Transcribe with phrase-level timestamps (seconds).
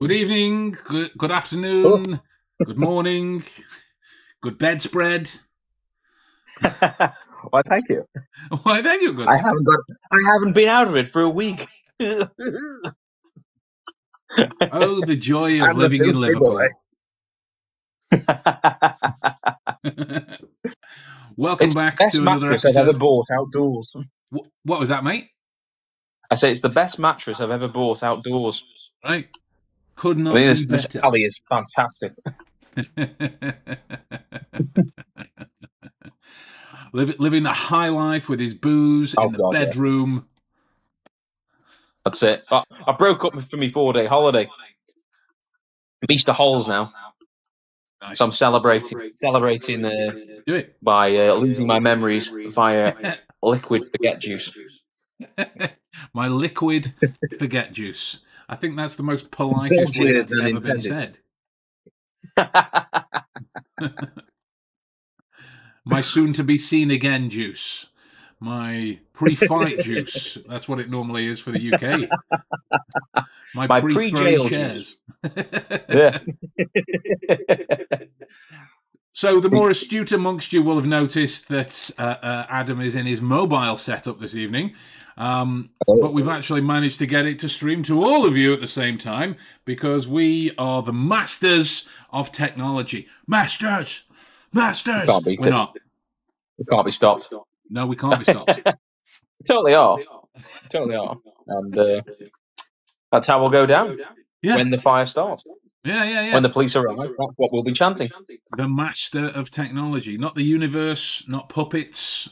[0.00, 2.20] Good evening, good, good afternoon,
[2.60, 2.64] oh.
[2.66, 3.42] good morning,
[4.42, 5.30] good bedspread.
[7.50, 8.04] Why, thank you.
[8.62, 9.12] Why, thank you.
[9.14, 9.28] Good.
[9.28, 9.80] I haven't got.
[10.12, 11.66] I haven't been out of it for a week.
[14.72, 16.60] Oh, the joy of I'm living in Liverpool.
[21.36, 23.94] Welcome it's back to another mattress I've ever bought outdoors.
[24.32, 25.28] Wh- What was that, mate?
[26.30, 28.64] I say it's the best mattress I've ever bought outdoors.
[29.04, 29.28] Right.
[29.98, 32.12] Could I not mean, be this, this alley is fantastic.
[36.92, 39.68] Liv- living the high life with his booze Oh, in the God, yeah.
[39.68, 40.26] bedroom.
[42.04, 42.44] That's it.
[42.50, 44.44] I, I broke up for my four day holiday.
[46.02, 46.90] I'm Easter holes now,
[48.02, 48.18] Nice.
[48.18, 50.12] so I'm celebrating celebrating uh,
[50.46, 50.76] Do it.
[50.82, 52.94] by uh, losing my memories via
[53.42, 54.84] liquid spaghetti juice.
[56.14, 56.94] My liquid
[57.34, 58.20] spaghetti juice.
[58.48, 61.18] I think that's the most politest dodgier way that's ever been said.
[65.84, 67.86] My soon to be seen again juice.
[68.40, 70.38] My pre fight juice.
[70.48, 72.08] That's what it normally is for the UK.
[73.54, 74.96] My, My pre-throw pre-jail chairs.
[75.88, 76.18] yeah.
[79.18, 83.04] So the more astute amongst you will have noticed that uh, uh, Adam is in
[83.04, 84.76] his mobile setup this evening.
[85.18, 88.60] Um, but we've actually managed to get it to stream to all of you at
[88.60, 93.08] the same time because we are the masters of technology.
[93.26, 94.04] Masters!
[94.52, 95.06] Masters!
[95.06, 95.76] Can't beat We're not.
[96.58, 97.32] It can't be stopped.
[97.68, 98.60] No, we can't be stopped.
[99.46, 99.98] Totally are.
[100.68, 101.16] Totally are.
[101.48, 102.02] And uh,
[103.10, 103.98] that's how we'll go down
[104.42, 105.42] Yeah, when the fire starts.
[105.84, 106.34] yeah, yeah, yeah.
[106.34, 108.08] When the police arrive, that's what we'll be chanting.
[108.56, 112.28] the master of technology, not the universe, not puppets,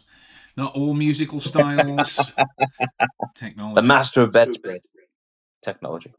[0.57, 2.33] not all musical styles.
[3.35, 3.75] technology.
[3.75, 4.49] The master of bed
[5.63, 6.13] technology.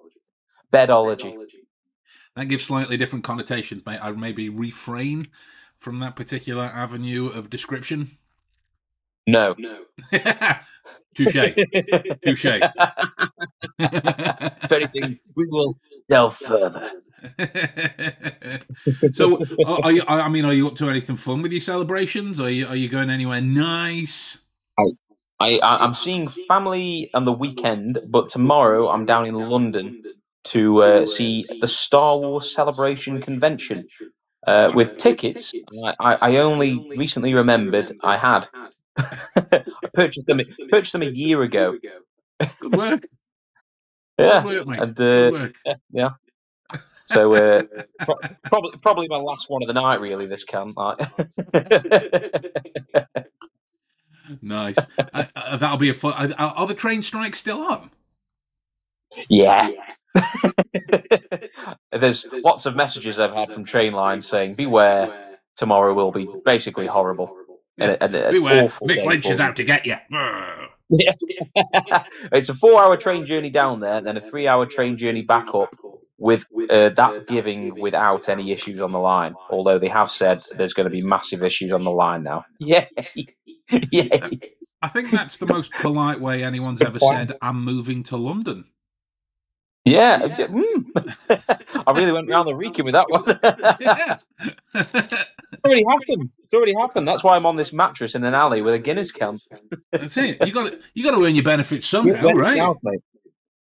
[0.72, 1.38] Bedology.
[2.36, 4.00] That gives slightly different connotations, mate.
[4.02, 5.28] I'd maybe refrain
[5.78, 8.18] from that particular avenue of description.
[9.28, 9.56] No.
[9.60, 9.86] No.
[11.16, 11.58] Touche.
[12.26, 12.46] Touche.
[13.80, 15.80] if anything, we will
[16.10, 16.92] delve further.
[19.12, 22.40] so, are are you, I mean, are you up to anything fun with your celebrations?
[22.40, 24.40] Are you are you going anywhere nice?
[25.40, 30.04] I, I, I'm seeing family on the weekend, but tomorrow I'm down in London
[30.46, 33.88] to uh, see the Star Wars Celebration Convention
[34.48, 35.54] uh, with tickets.
[36.00, 38.48] I I only recently remembered I had.
[38.98, 39.64] I
[39.94, 41.78] purchased them purchased them a year ago.
[42.62, 43.02] Good work.
[44.20, 44.80] Yeah, Good work, mate.
[44.80, 45.56] and Good uh, work.
[47.06, 47.64] so uh,
[48.00, 50.02] pro- probably probably my last one of the night.
[50.02, 50.74] Really, this can.
[50.76, 51.00] Like.
[54.42, 54.78] Nice.
[55.00, 56.34] Uh, uh, that'll be a fun.
[56.34, 57.90] Are, are the train strikes still up?
[59.30, 59.72] Yeah.
[61.92, 66.88] There's lots of messages I've had from train lines saying, "Beware, tomorrow will be basically
[66.88, 67.37] horrible."
[67.80, 69.96] And, and an Beware, Mick Lynch is out to get you.
[72.32, 75.76] It's a four-hour train journey down there, then a three-hour train journey back up,
[76.18, 79.36] with uh, that giving without any issues on the line.
[79.50, 82.46] Although they have said there's going to be massive issues on the line now.
[82.60, 82.88] Yay!
[83.92, 84.40] Yay!
[84.82, 88.66] I think that's the most polite way anyone's ever said, I'm moving to London.
[89.86, 91.84] Yeah, uh, mm.
[91.88, 93.24] I really went round the Wrekin with that one.
[93.80, 95.24] Yeah.
[95.58, 96.30] It's already happened.
[96.44, 97.08] It's already happened.
[97.08, 99.38] That's why I'm on this mattress in an alley with a Guinness can.
[99.92, 100.46] that's it.
[100.46, 102.58] You got to, you got to earn your benefits somehow, right?
[102.58, 103.02] south, mate.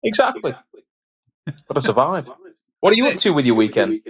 [0.03, 0.53] Exactly.
[1.45, 2.29] Got to survive.
[2.79, 4.01] What are you up to with your weekend?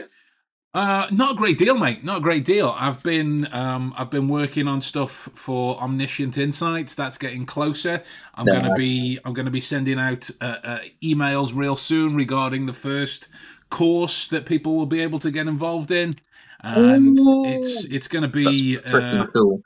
[0.73, 2.03] Uh, not a great deal, mate.
[2.03, 2.75] Not a great deal.
[2.75, 6.95] I've been um, I've been working on stuff for Omniscient Insights.
[6.95, 8.01] That's getting closer.
[8.33, 12.15] I'm going to be I'm going to be sending out uh, uh, emails real soon
[12.15, 13.27] regarding the first
[13.69, 16.15] course that people will be able to get involved in,
[16.63, 17.45] and Ooh.
[17.45, 19.61] it's it's going to be uh, cool.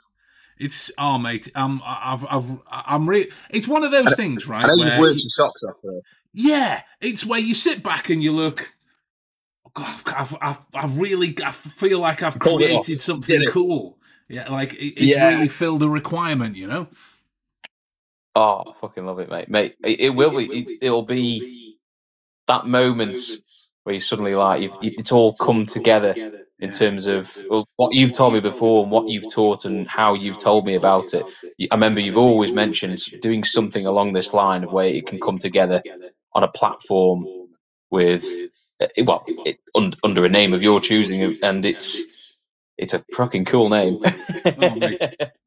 [0.58, 1.52] it's oh mate.
[1.56, 4.64] Um, I've I've I'm re- It's one of those things, right?
[4.66, 6.02] I know you've worked your socks off there.
[6.34, 8.74] yeah, it's where you sit back and you look.
[9.74, 13.52] God, I've, I've, I've, I've really, I feel like I've Pulled created something Did it.
[13.52, 13.98] cool.
[14.30, 15.28] Yeah, like it, it's Yeah.
[15.36, 16.88] really filled a requirement, you know.
[18.36, 19.50] Oh, I fucking love it, mate.
[19.50, 20.46] Mate, it, it will be.
[20.46, 21.78] It, it'll be
[22.48, 23.18] that moment
[23.88, 26.14] where you suddenly like you've, it's all come together
[26.60, 30.14] in terms of well, what you've told me before and what you've taught and how
[30.14, 31.24] you've told me about it.
[31.72, 35.38] I remember you've always mentioned doing something along this line of where it can come
[35.38, 35.82] together
[36.34, 37.48] on a platform
[37.90, 38.26] with
[38.82, 42.38] uh, well it, un, under a name of your choosing, and it's
[42.78, 44.02] it's a fucking cool name.
[44.62, 45.02] Oh, mate.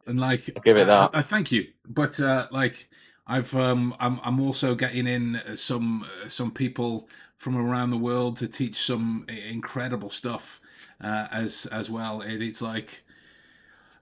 [0.07, 1.11] And like, I'll give it that.
[1.13, 2.89] I, I thank you, but uh, like,
[3.27, 7.07] I've um, I'm I'm also getting in some uh, some people
[7.41, 10.61] from around the world to teach some incredible stuff
[11.03, 12.21] uh, as as well.
[12.21, 13.03] It, it's like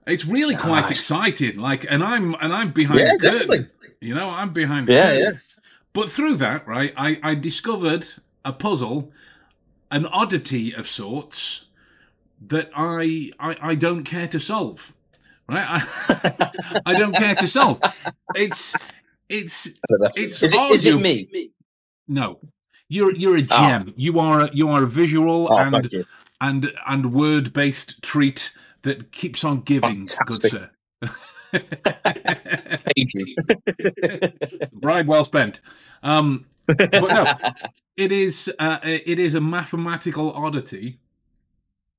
[0.05, 1.57] it's really quite exciting.
[1.57, 3.39] Like, and I'm and I'm behind yeah, the curtain.
[3.39, 3.67] Definitely.
[4.01, 5.33] You know, I'm behind the yeah, curtain.
[5.33, 5.39] Yeah.
[5.93, 8.05] But through that, right, I, I discovered
[8.43, 9.13] a puzzle,
[9.89, 11.63] an oddity of sorts
[12.45, 14.93] that I I, I don't care to solve.
[15.47, 17.79] Right, I, I don't care to solve.
[18.35, 18.75] It's
[19.29, 19.67] it's
[20.17, 21.51] it's is it, is it me?
[22.05, 22.39] No,
[22.89, 23.85] you're you're a gem.
[23.87, 23.93] Oh.
[23.95, 26.05] You are a, you are a visual oh, and
[26.41, 30.05] and and word based treat that keeps on giving.
[30.05, 30.51] Fantastic.
[30.51, 30.69] Good sir.
[34.81, 35.61] right, well spent.
[36.03, 37.33] Um, but no,
[37.97, 40.99] it is uh, it is a mathematical oddity.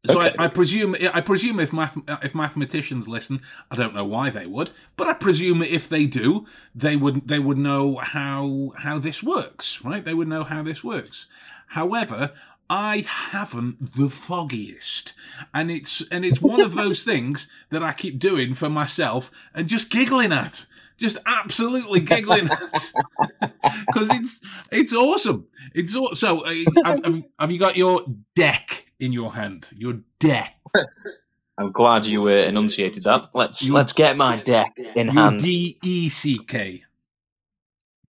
[0.06, 0.34] So okay.
[0.38, 4.46] I, I, presume I presume if math, if mathematicians listen, I don't know why they
[4.46, 9.22] would, but I presume if they do, they would they would know how how this
[9.22, 10.02] works, right?
[10.02, 11.26] They would know how this works.
[11.68, 12.32] However,
[12.70, 15.12] I haven't the foggiest,
[15.52, 19.68] and it's and it's one of those things that I keep doing for myself and
[19.68, 20.64] just giggling at,
[20.96, 22.92] just absolutely giggling at,
[23.86, 24.40] because it's
[24.72, 25.48] it's awesome.
[25.74, 26.40] It's so.
[26.40, 26.54] Uh,
[26.86, 29.68] have, have, you got your deck in your hand?
[29.76, 30.54] Your deck.
[31.58, 33.26] I'm glad you uh, enunciated that.
[33.34, 35.40] Let's your, let's get my deck in hand.
[35.40, 36.84] D E C K.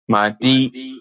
[0.09, 1.01] My D.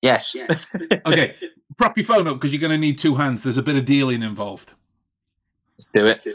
[0.00, 0.36] Yes.
[1.06, 1.36] okay
[1.76, 3.42] prop your phone up because you're going to need two hands.
[3.42, 4.74] There's a bit of dealing involved.
[5.94, 6.26] Do it.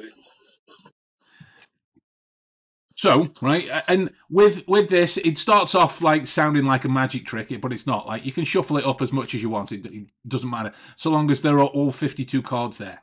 [3.02, 7.60] So, right, and with with this, it starts off like sounding like a magic trick,
[7.60, 8.06] but it's not.
[8.06, 9.72] Like you can shuffle it up as much as you want.
[9.72, 13.02] It, it doesn't matter so long as there are all fifty-two cards there,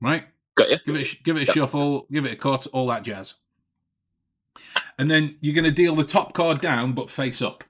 [0.00, 0.26] right?
[0.54, 0.78] Got you.
[0.86, 1.54] Give it, give it a yep.
[1.56, 3.34] shuffle, give it a cut, all that jazz.
[4.96, 7.64] And then you're going to deal the top card down, but face up.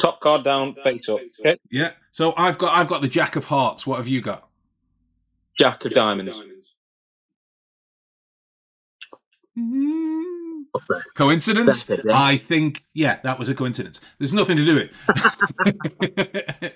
[0.00, 1.18] Top card down, face up.
[1.40, 1.56] Okay.
[1.72, 1.90] Yeah.
[2.12, 3.84] So I've got I've got the Jack of Hearts.
[3.84, 4.48] What have you got?
[5.58, 6.40] Jack of Diamonds.
[11.14, 11.88] Coincidence?
[12.10, 14.00] I think, yeah, that was a coincidence.
[14.18, 14.88] There's nothing to do
[16.56, 16.74] it.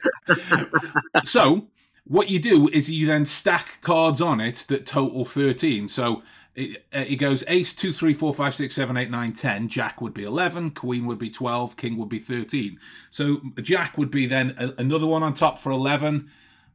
[1.24, 1.68] so,
[2.04, 5.88] what you do is you then stack cards on it that total 13.
[5.88, 6.22] So,
[6.56, 9.68] it, uh, it goes ace, 2, 3, 4, 5, 6, 7, 8, 9, 10.
[9.68, 10.70] Jack would be 11.
[10.70, 11.76] Queen would be 12.
[11.76, 12.80] King would be 13.
[13.10, 16.30] So Jack would be then a, another one on top for 11.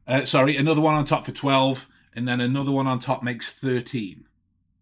[0.06, 1.88] Uh, sorry, another one on top for 12.
[2.14, 4.26] And then another one on top makes 13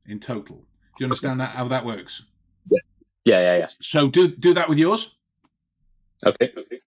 [0.06, 0.66] in total.
[1.00, 2.24] Do you understand that how that works?
[2.70, 2.78] Yeah.
[3.24, 3.68] Yeah, yeah, yeah.
[3.80, 5.16] So do do that with yours.
[6.26, 6.52] Okay.
[6.54, 6.78] Okay.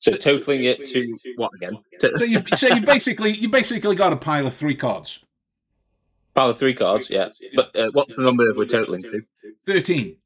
[0.00, 1.78] So totaling it to what again?
[2.00, 5.20] So you so you basically you basically got a pile of three cards.
[6.34, 7.28] Pile of three cards, yeah.
[7.54, 9.22] But uh, what's the number we're totaling to?
[9.68, 10.16] Thirteen.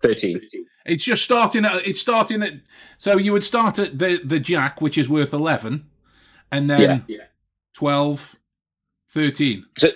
[0.00, 0.40] Thirteen.
[0.86, 2.54] It's just starting at it's starting at
[2.98, 5.88] so you would start at the the jack, which is worth eleven,
[6.52, 7.24] and then yeah.
[7.74, 8.36] 12,
[9.10, 9.66] 13.
[9.76, 9.92] So, uh,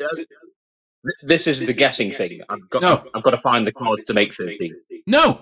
[1.22, 2.40] this is the guessing thing.
[2.49, 3.04] I've got no.
[3.14, 4.75] I've got to find the cards to make thirteen.
[5.06, 5.40] No,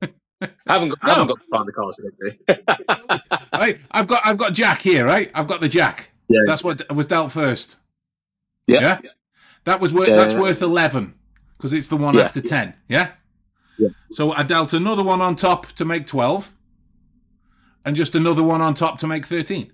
[0.02, 1.10] I haven't got, no.
[1.10, 2.38] I haven't got to find the cars today.
[3.52, 5.30] right, I've got I've got Jack here, right?
[5.34, 6.10] I've got the Jack.
[6.28, 6.40] Yeah.
[6.46, 7.76] That's what was dealt first.
[8.66, 9.00] Yeah.
[9.02, 9.10] Yeah.
[9.64, 10.16] That was worth yeah.
[10.16, 11.14] that's worth eleven
[11.56, 12.22] because it's the one yeah.
[12.22, 12.74] after ten.
[12.88, 13.12] Yeah?
[13.78, 13.88] yeah.
[14.10, 16.54] So I dealt another one on top to make twelve,
[17.84, 19.72] and just another one on top to make thirteen.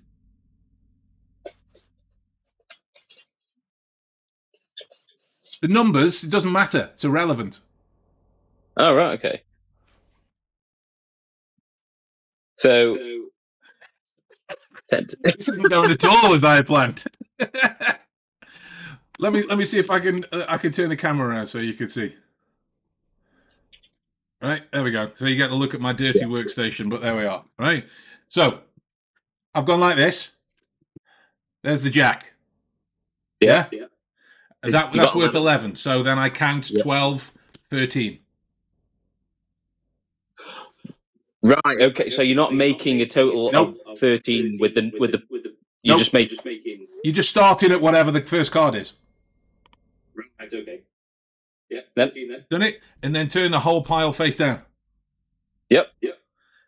[5.61, 6.89] The numbers, it doesn't matter.
[6.93, 7.59] It's irrelevant.
[8.77, 9.43] Oh right, okay.
[12.55, 12.95] So,
[14.89, 17.03] this isn't going at all as I had planned.
[19.21, 21.47] let me let me see if I can uh, I can turn the camera around
[21.47, 22.13] so you can see.
[24.41, 25.11] Right there we go.
[25.13, 26.25] So you get to look at my dirty yeah.
[26.25, 27.45] workstation, but there we are.
[27.59, 27.85] Right.
[28.27, 28.59] So
[29.53, 30.31] I've gone like this.
[31.61, 32.33] There's the jack.
[33.39, 33.67] Yeah.
[33.71, 33.85] yeah.
[34.63, 35.41] That, that's worth 11.
[35.71, 35.75] 11.
[35.75, 36.81] So then I count yeah.
[36.81, 37.31] 12,
[37.69, 38.19] 13.
[41.43, 41.57] Right.
[41.67, 42.09] Okay.
[42.09, 43.75] So you're not making a total nope.
[43.87, 45.23] of thirteen with the with the.
[45.83, 45.97] You nope.
[45.97, 46.31] just make.
[47.03, 48.93] You're just starting at whatever the first card is.
[50.41, 50.53] Right.
[50.53, 50.81] Okay.
[51.69, 51.81] Yeah.
[51.95, 52.11] Then.
[52.49, 54.61] Done it, and then turn the whole pile face down.
[55.69, 55.87] Yep.
[56.01, 56.17] Yep.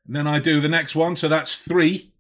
[0.07, 2.13] And then I do the next one, so that's three.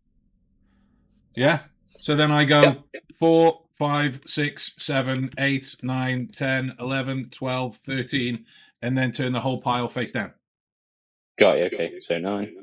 [1.35, 1.61] Yeah.
[1.85, 3.03] So then I go yep.
[3.17, 8.45] four, five, six, seven, eight, nine, ten, eleven, twelve, thirteen,
[8.81, 10.33] and then turn the whole pile face down.
[11.37, 11.65] Got you.
[11.65, 12.55] Okay, so nine.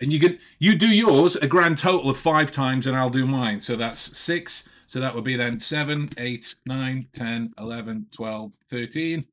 [0.00, 3.26] And you can you do yours a grand total of five times, and I'll do
[3.26, 3.60] mine.
[3.60, 4.64] So that's six.
[4.90, 9.24] So that would be then 7, 8, 9, 10, 11, 12, 13.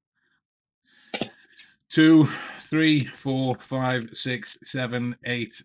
[1.89, 2.29] 2,
[2.69, 5.63] 3, 4, 5, 6, 7, 8,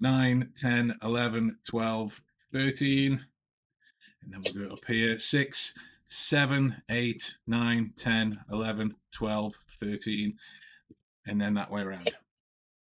[0.00, 3.26] 9, 10, 11, 12, 13.
[4.22, 5.74] And then we'll do it up here 6,
[6.08, 10.38] 7, 8, 9, 10, 11, 12, 13.
[11.26, 12.10] And then that way around.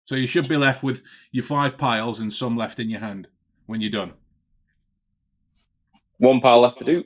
[0.04, 3.28] So you should be left with your five piles and some left in your hand
[3.64, 4.12] when you're done.
[6.18, 7.04] One pile left to do.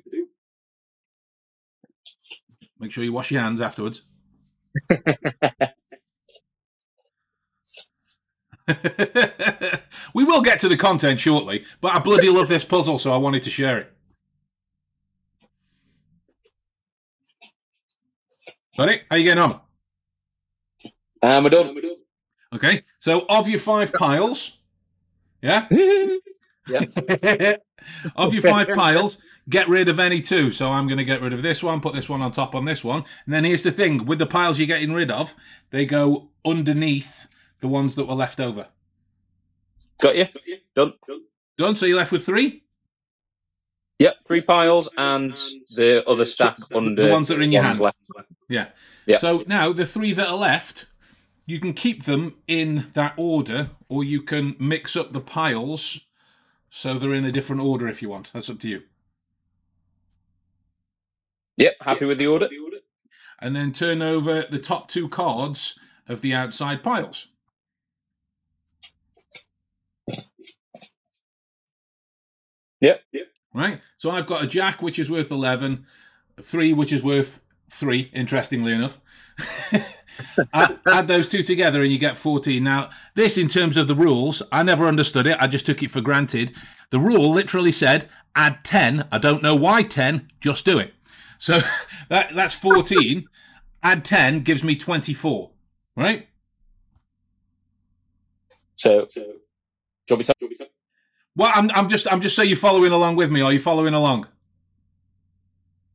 [2.79, 4.03] Make sure you wash your hands afterwards.
[10.15, 13.17] we will get to the content shortly, but I bloody love this puzzle, so I
[13.19, 13.93] wanted to share it.
[18.79, 19.03] It?
[19.11, 19.61] How you getting on?
[21.23, 21.79] Um, we're done.
[22.55, 24.53] Okay, so of your five piles,
[25.43, 25.69] yeah?
[26.69, 27.57] yeah.
[28.17, 30.51] Of your five piles, get rid of any two.
[30.51, 32.65] So I'm going to get rid of this one, put this one on top on
[32.65, 33.05] this one.
[33.25, 35.35] And then here's the thing with the piles you're getting rid of,
[35.71, 37.27] they go underneath
[37.61, 38.69] the ones that were left over.
[40.01, 40.27] Got you.
[40.75, 40.95] Done.
[41.59, 41.75] Done.
[41.75, 42.63] So you're left with three?
[43.99, 45.33] Yep, three piles and
[45.77, 47.79] the other stack under the ones that are in your hand.
[47.79, 47.99] Left.
[48.49, 48.69] Yeah.
[49.07, 49.19] Yeah.
[49.19, 50.87] So now the three that are left,
[51.47, 56.01] you can keep them in that order, or you can mix up the piles
[56.73, 58.33] so they're in a different order if you want.
[58.35, 58.85] That's up to you.
[61.59, 62.49] Yep, happy with the order.
[63.41, 67.29] And then turn over the top two cards of the outside piles.
[72.81, 73.03] Yep.
[73.13, 73.27] Yep.
[73.55, 73.81] Right.
[73.99, 75.87] So I've got a jack which is worth 11,
[76.39, 79.01] a 3 which is worth 3 interestingly enough.
[80.53, 82.63] add, add, those two together and you get 14.
[82.63, 85.37] Now, this in terms of the rules, I never understood it.
[85.41, 86.53] I just took it for granted.
[86.91, 89.09] The rule literally said add 10.
[89.11, 90.95] I don't know why 10, just do it.
[91.39, 91.61] So
[92.09, 93.29] that that's 14.
[93.83, 95.51] add 10 gives me 24,
[95.97, 96.29] right?
[98.77, 100.69] So, so do you want me to?
[101.35, 103.41] Well, I'm, I'm just I'm just saying you're following along with me.
[103.41, 104.27] Are you following along?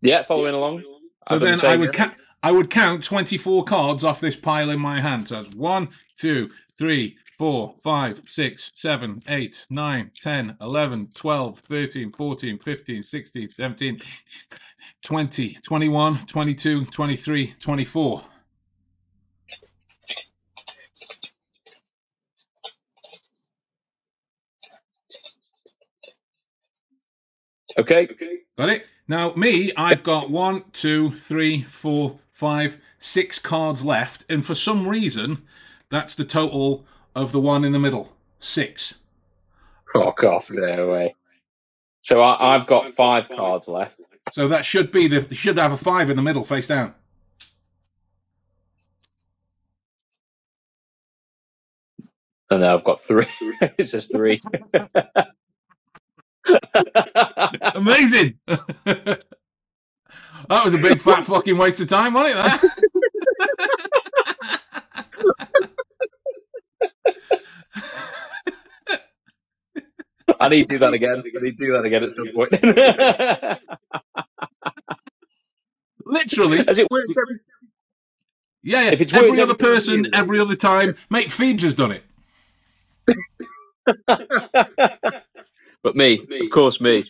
[0.02, 0.84] Yeah, following along.
[1.30, 5.02] So then I would ca- I would count 24 cards off this pile in my
[5.02, 5.28] hand.
[5.28, 12.12] So that's 1, 2, 3, 4, 5, 6, 7, 8, 9, 10, 11, 12, 13,
[12.12, 14.02] 14, 15, 16, 17,
[15.04, 18.24] 20, 21, 22, 23, 24.
[27.78, 28.08] Okay.
[28.58, 28.86] Got it?
[29.08, 34.24] Now, me, I've got one, two, three, four, five, six cards left.
[34.30, 35.42] And for some reason,
[35.90, 38.14] that's the total of the one in the middle.
[38.38, 38.94] Six.
[39.92, 41.16] Fuck off, no way.
[42.02, 44.02] So I, have got five cards left.
[44.34, 46.94] So that should be the should have a five in the middle, face down.
[52.52, 53.26] And now I've got three.
[53.80, 54.44] it's just three.
[57.74, 58.38] Amazing.
[60.50, 62.44] that was a big fat fucking waste of time, wasn't it?
[62.44, 62.78] That.
[70.40, 71.24] I need to do that again.
[71.26, 72.52] I need to do that again at some point.
[76.06, 76.60] Literally.
[76.68, 77.40] As it works every
[78.64, 78.92] Yeah, yeah.
[78.92, 80.96] If it's every other person, years, every other time.
[81.10, 82.04] Mate, Phoebes has done it.
[85.84, 87.04] but me, of course, me.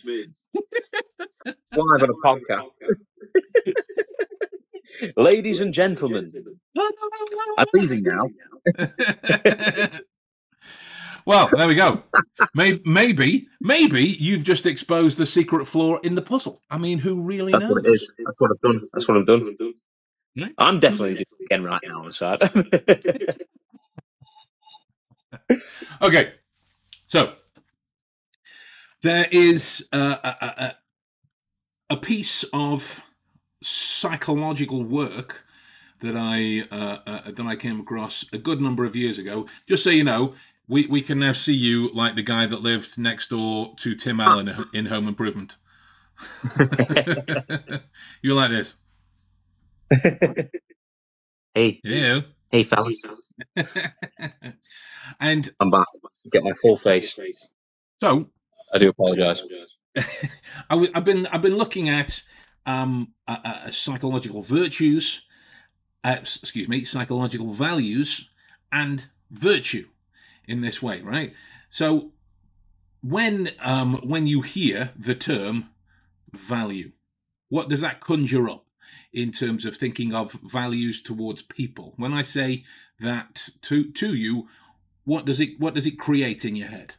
[0.54, 0.64] Live
[1.76, 2.70] on a podcast.
[5.16, 6.32] Ladies and gentlemen,
[7.56, 8.28] I'm leaving now.
[11.26, 12.02] well, there we go.
[12.54, 16.62] Maybe, maybe you've just exposed the secret flaw in the puzzle.
[16.70, 17.74] I mean, who really That's knows?
[17.74, 18.12] What it is.
[18.24, 18.88] That's what I've done.
[18.92, 19.44] That's what I've done.
[20.58, 22.42] I'm definitely doing it again right now the side.
[26.02, 26.32] okay,
[27.06, 27.34] so
[29.02, 30.76] there is uh, a, a,
[31.90, 33.02] a, piece of
[33.62, 35.44] psychological work
[36.00, 39.46] that I uh, uh, that I came across a good number of years ago.
[39.66, 40.34] Just so you know,
[40.68, 44.20] we, we can now see you like the guy that lived next door to Tim
[44.20, 45.56] Allen in Home Improvement.
[48.22, 48.74] you like this?
[51.54, 51.80] hey.
[51.82, 52.22] Hello.
[52.50, 52.90] Hey, fella.
[55.20, 55.86] and I'm back.
[56.30, 57.18] Get my full face.
[58.00, 58.28] So
[58.74, 59.42] I do apologise.
[59.96, 60.04] I
[60.70, 62.22] w- I've been I've been looking at
[62.68, 65.22] um, uh, uh, psychological virtues,
[66.04, 68.28] uh, excuse me, psychological values,
[68.70, 69.86] and virtue
[70.46, 71.32] in this way, right?
[71.70, 72.12] So
[73.02, 75.70] when um, when you hear the term
[76.32, 76.92] value,
[77.48, 78.66] what does that conjure up
[79.14, 81.94] in terms of thinking of values towards people?
[81.96, 82.64] When I say
[83.00, 84.48] that to to you,
[85.04, 86.94] what does it what does it create in your head?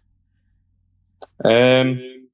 [1.45, 2.27] Um,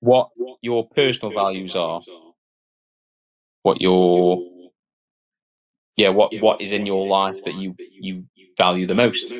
[0.00, 2.00] what your personal values are,
[3.62, 4.42] what your
[5.96, 8.24] yeah, what what is in your life that you you
[8.56, 9.34] value the most?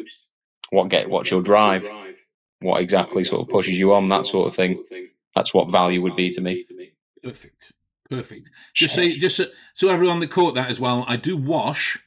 [0.71, 1.89] What get what's your drive?
[2.61, 4.09] What exactly sort of pushes you on?
[4.09, 4.85] That sort of thing.
[5.35, 6.65] That's what value would be to me.
[7.23, 7.73] Perfect,
[8.11, 8.51] perfect.
[8.75, 11.05] Just so just so, so everyone that caught that as well.
[11.07, 11.99] I do wash,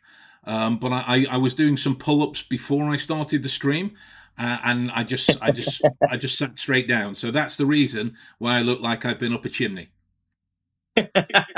[0.43, 3.95] um, but I, I I was doing some pull ups before I started the stream.
[4.37, 7.15] Uh, and I just, I just, I just sat straight down.
[7.15, 9.89] So that's the reason why I look like I've been up a chimney.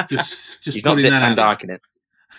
[0.09, 1.59] Just, just He's putting that Van out.
[1.59, 1.81] Dyking it.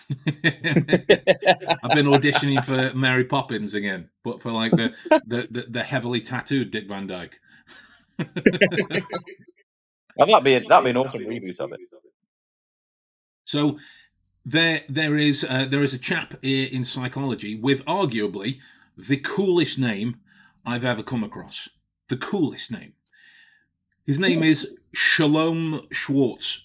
[1.82, 4.94] I've been auditioning for Mary Poppins again, but for like the
[5.26, 7.40] the, the, the heavily tattooed Dick Van Dyke.
[10.16, 11.80] That'd be a, that'd be an awesome reboot of it.
[13.44, 13.78] So
[14.44, 18.58] there there is uh, there is a chap i- in psychology with arguably
[18.96, 20.20] the coolest name
[20.64, 21.68] I've ever come across.
[22.08, 22.92] The coolest name.
[24.06, 26.63] His name is Shalom Schwartz.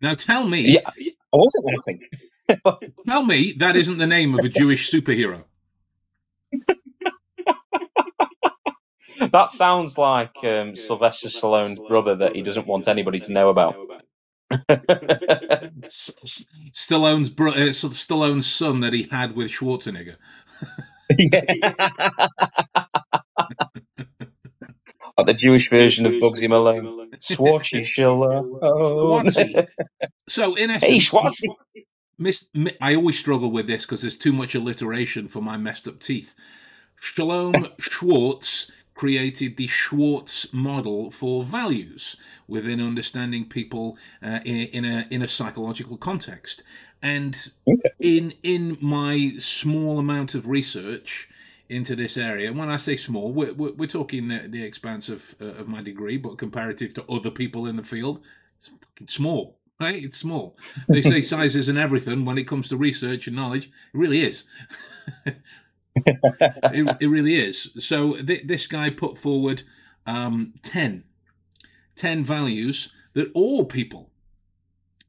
[0.00, 2.02] Now tell me, Yeah, I wasn't laughing.
[3.06, 5.44] tell me that isn't the name of a Jewish superhero.
[9.32, 13.74] That sounds like um, Sylvester Stallone's brother that he doesn't want anybody to know about.
[16.72, 20.16] Stallone's bro- uh, Stallone's son that he had with Schwarzenegger.
[25.18, 27.10] like the Jewish version of Bugsy Malone.
[27.18, 28.42] Swatchy Schiller.
[28.62, 29.22] Oh.
[30.28, 31.48] So in essence, Hey, Schwartzy.
[32.18, 32.48] Mis-
[32.80, 36.34] I always struggle with this because there's too much alliteration for my messed up teeth.
[37.00, 42.16] Shalom Schwartz created the Schwartz model for values
[42.48, 46.62] within understanding people uh, in, in a in a psychological context.
[47.00, 47.52] And
[48.00, 51.28] in in my small amount of research
[51.68, 55.08] into this area, And when I say small, we're, we're, we're talking the, the expanse
[55.08, 58.20] of uh, of my degree, but comparative to other people in the field,
[59.00, 59.58] it's small.
[59.80, 60.58] Right, it's small.
[60.88, 63.66] They say size isn't everything when it comes to research and knowledge.
[63.66, 64.44] It really is.
[66.06, 67.70] it, it really is.
[67.78, 69.62] So th- this guy put forward
[70.04, 71.04] um, 10,
[71.94, 74.10] 10 values that all people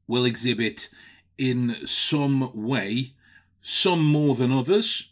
[0.08, 0.90] will exhibit
[1.38, 3.14] in some way,
[3.62, 5.09] some more than others,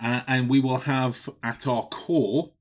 [0.00, 2.52] uh, and we will have at our core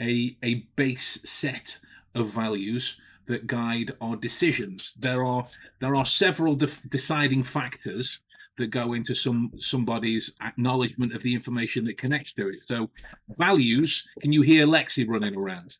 [0.00, 1.78] a a base set
[2.14, 2.96] of values
[3.26, 4.94] that guide our decisions.
[4.98, 5.46] There are
[5.80, 8.20] there are several def- deciding factors
[8.58, 12.66] that go into some somebody's acknowledgement of the information that connects to it.
[12.66, 12.90] So
[13.36, 14.04] values.
[14.20, 15.78] Can you hear Lexi running around?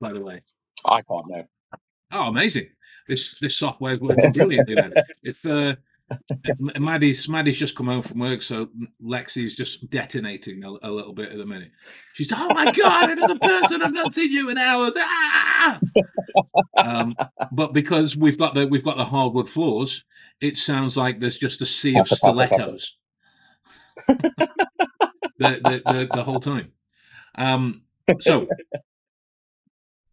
[0.00, 0.42] By the way.
[0.84, 1.44] I can't know.
[2.12, 2.68] Oh, amazing!
[3.08, 4.74] This this software is working brilliantly.
[4.74, 5.76] Then, if uh,
[6.78, 8.68] Maddie's Maddie's just come home from work, so
[9.02, 11.72] Lexi's just detonating a, a little bit at the minute.
[12.12, 13.82] She's, oh my god, another person!
[13.82, 14.94] I've not seen you in hours.
[14.96, 15.80] Ah!
[16.78, 17.16] Um,
[17.50, 20.04] but because we've got the we've got the hardwood floors,
[20.40, 22.96] it sounds like there's just a sea of stilettos
[24.08, 24.32] the,
[25.38, 26.72] the, the, the whole time.
[27.34, 27.82] Um,
[28.20, 28.46] so,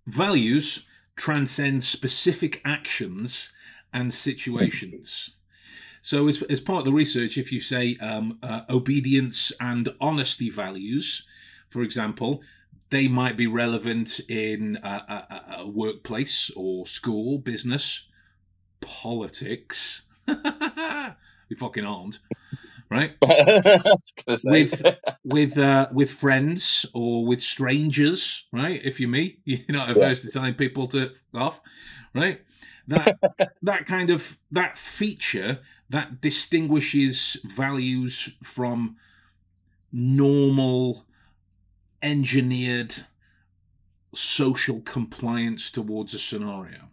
[0.08, 3.52] values transcend specific actions
[3.94, 5.32] and situations.
[6.04, 10.50] So, as, as part of the research, if you say um, uh, obedience and honesty
[10.50, 11.24] values,
[11.70, 12.42] for example,
[12.90, 18.04] they might be relevant in a, a, a workplace or school, business,
[18.82, 20.02] politics.
[20.28, 22.20] we fucking aren't,
[22.92, 23.14] right?
[23.24, 24.52] I was gonna say.
[24.52, 24.84] With
[25.24, 28.82] with uh, with friends or with strangers, right?
[28.84, 31.62] If you're me, you're not averse to telling people to off,
[32.14, 32.42] right?
[32.88, 33.18] That
[33.62, 35.62] that kind of that feature
[35.94, 38.98] that distinguishes values from
[39.94, 41.06] normal
[42.04, 42.96] engineered
[44.16, 46.90] social compliance towards a scenario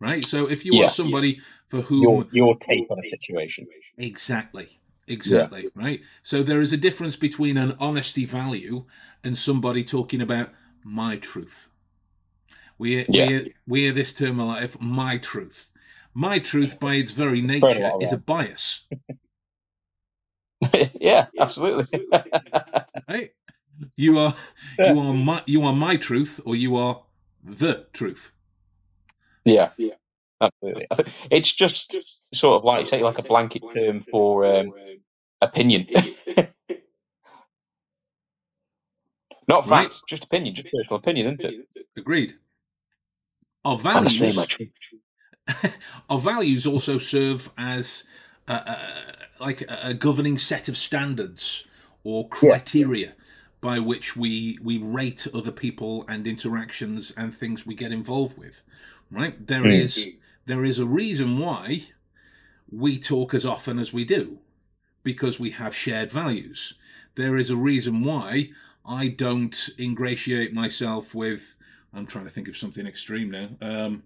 [0.00, 0.86] right so if you Yeah.
[0.86, 3.66] are somebody for whom your your take on a situation.
[3.98, 4.80] Exactly.
[5.08, 5.70] Exactly.
[5.74, 6.02] Right.
[6.22, 8.86] So there is a difference between an honesty value
[9.24, 10.50] and somebody talking about
[10.84, 11.70] my truth.
[12.78, 13.40] We we Yeah.
[13.66, 14.64] we hear this term a lot.
[14.64, 15.69] If my truth,
[16.14, 18.82] my truth by its very nature lot is a bias.
[21.00, 21.86] yeah, absolutely.
[23.08, 23.32] Right.
[23.96, 24.34] You are
[24.82, 27.02] you are my you are my truth, or you are
[27.44, 28.32] the truth.
[29.44, 29.94] yeah, yeah,
[30.40, 30.86] absolutely.
[30.90, 31.96] I think it's just
[32.34, 34.74] sort of like say like a blanket term for um,
[35.42, 35.88] opinion.
[39.48, 39.68] Not Right.
[39.68, 41.56] facts, just opinion, just personal opinion, isn't it?
[41.96, 42.34] Agreed.
[43.64, 44.70] Our Honestly, values, my truth.
[46.10, 48.04] Our values also serve as
[48.48, 48.76] uh, uh,
[49.40, 51.64] like a, governing set of standards
[52.04, 53.14] or criteria
[53.60, 58.62] by which we we rate other people and interactions and things we get involved with.
[59.10, 59.46] Right?
[59.46, 59.82] There Mm.
[59.82, 60.08] is
[60.46, 61.88] there is a reason why
[62.70, 64.38] we talk as often as we do
[65.02, 66.74] because we have shared values.
[67.16, 68.50] There is a reason why
[68.86, 71.56] I don't ingratiate myself with.
[71.92, 73.48] I'm trying to think of something extreme now.
[73.60, 74.02] Um,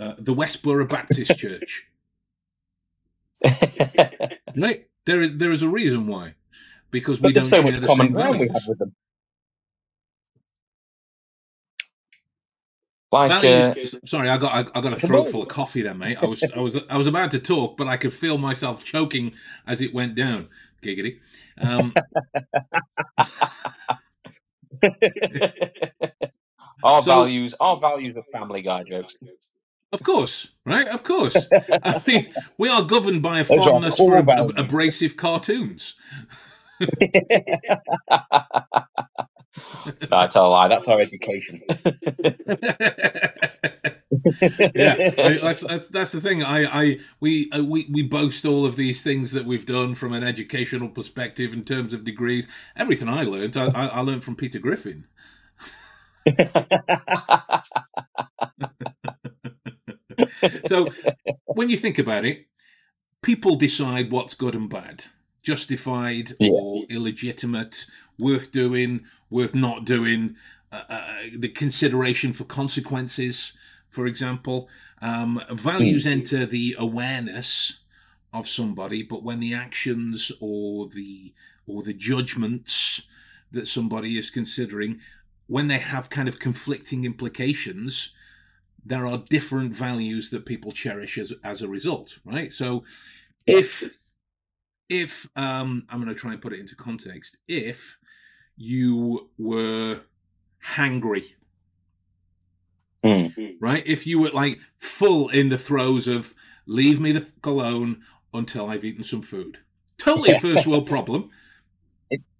[0.00, 1.86] uh, the Westboro Baptist Church.
[4.56, 4.86] Right?
[5.06, 6.34] There is there is a reason why,
[6.90, 8.52] because we but there's don't so share much the common same ground we values.
[8.54, 8.94] have with them.
[13.12, 13.74] Like, uh,
[14.06, 16.18] sorry, I got I, I got a throat full of coffee there, mate.
[16.20, 19.34] I was I was I was about to talk, but I could feel myself choking
[19.66, 20.48] as it went down.
[20.82, 21.18] Giggity.
[21.60, 21.94] Um,
[26.82, 29.16] our So- values, our values are Family Guy jokes.
[29.94, 30.88] Of course, right?
[30.88, 31.48] Of course.
[31.84, 35.94] I mean, we are governed by a Those fondness for ab- abrasive cartoons.
[40.10, 40.68] No, a lie.
[40.68, 41.62] That's our education.
[44.74, 46.44] yeah, I, that's, that's that's the thing.
[46.44, 50.12] I, I we uh, we we boast all of these things that we've done from
[50.14, 52.48] an educational perspective in terms of degrees.
[52.76, 55.06] Everything I learned, I, I I learned from Peter Griffin.
[60.66, 60.88] So
[61.46, 62.46] when you think about it,
[63.22, 65.06] people decide what's good and bad,
[65.42, 66.50] justified Yeah.
[66.52, 67.86] or illegitimate,
[68.18, 70.36] worth doing, worth not doing,
[70.72, 73.52] uh, uh, the consideration for consequences,
[73.88, 74.68] for example.
[75.00, 77.80] Um, values enter the awareness
[78.32, 81.32] of somebody, but when the actions or the
[81.66, 83.00] or the judgments
[83.52, 85.00] that somebody is considering,
[85.46, 88.10] when they have kind of conflicting implications,
[88.84, 92.52] there are different values that people cherish as as a result, right?
[92.52, 92.84] So,
[93.46, 93.90] if
[94.88, 97.98] if um, I'm going to try and put it into context, if
[98.56, 100.00] you were
[100.64, 101.24] hangry,
[103.04, 103.34] Mm.
[103.60, 103.82] right?
[103.86, 106.34] If you were like full in the throes of
[106.66, 109.58] leave me the fuck alone until I've eaten some food,
[109.98, 111.30] totally a first world problem.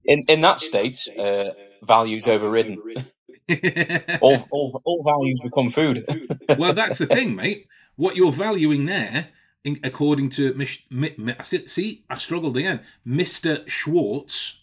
[0.06, 1.50] In in that state, uh,
[1.82, 2.82] values overridden.
[4.20, 6.04] All, all all values become food.
[6.58, 7.66] well, that's the thing, mate.
[7.96, 9.28] What you're valuing there,
[9.62, 12.80] in, according to Mich, Mi, Mi, see, I struggled again.
[13.04, 14.60] Mister Schwartz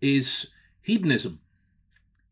[0.00, 0.48] is
[0.82, 1.40] hedonism.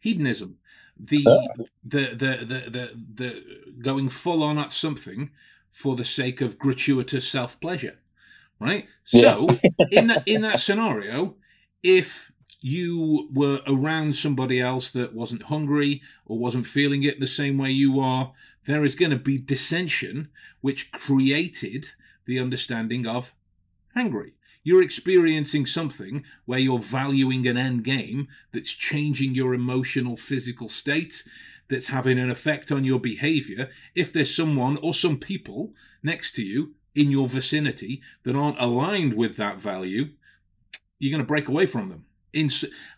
[0.01, 0.59] Hedonism,
[0.99, 1.65] the, uh.
[1.85, 3.45] the, the the the the
[3.83, 5.31] going full on at something
[5.71, 7.99] for the sake of gratuitous self pleasure,
[8.61, 8.87] right?
[9.05, 9.49] So
[9.91, 11.37] in that in that scenario,
[11.83, 12.31] if
[12.69, 17.71] you were around somebody else that wasn't hungry or wasn't feeling it the same way
[17.71, 18.33] you are,
[18.67, 20.29] there is going to be dissension,
[20.61, 21.91] which created
[22.27, 23.33] the understanding of
[23.95, 24.35] hungry.
[24.63, 31.25] You're experiencing something where you're valuing an end game that's changing your emotional, physical state,
[31.71, 33.71] that's having an effect on your behavior.
[33.95, 39.15] If there's someone or some people next to you in your vicinity that aren't aligned
[39.15, 40.11] with that value,
[40.99, 42.05] you're going to break away from them.
[42.33, 42.51] In,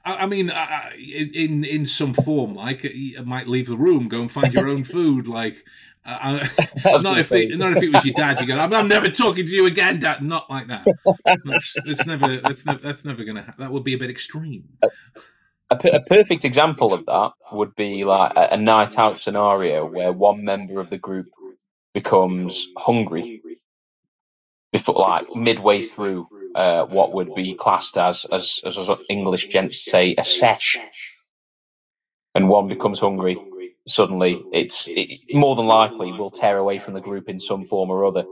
[0.05, 4.33] I mean, I- in in some form, like you might leave the room, go and
[4.33, 5.29] find your own food.
[5.29, 5.65] Like,
[6.05, 6.47] uh,
[7.03, 9.47] not if they, not if it was your dad you go I'm, I'm never talking
[9.47, 10.23] to you again, Dad.
[10.23, 10.91] Not like that.
[11.45, 13.65] That's, that's never that's never that's never going to happen.
[13.65, 14.69] That would be a bit extreme.
[15.71, 19.87] a, per- a perfect example of that would be like a, a night out scenario
[19.87, 21.29] where one member of the group
[21.95, 23.43] becomes hungry
[24.73, 30.15] before, like midway through uh, what would be classed as, as, as English gents say,
[30.19, 30.79] a sesh,
[32.35, 33.39] and one becomes hungry.
[33.87, 37.91] Suddenly, it's it, more than likely will tear away from the group in some form
[37.91, 38.25] or other,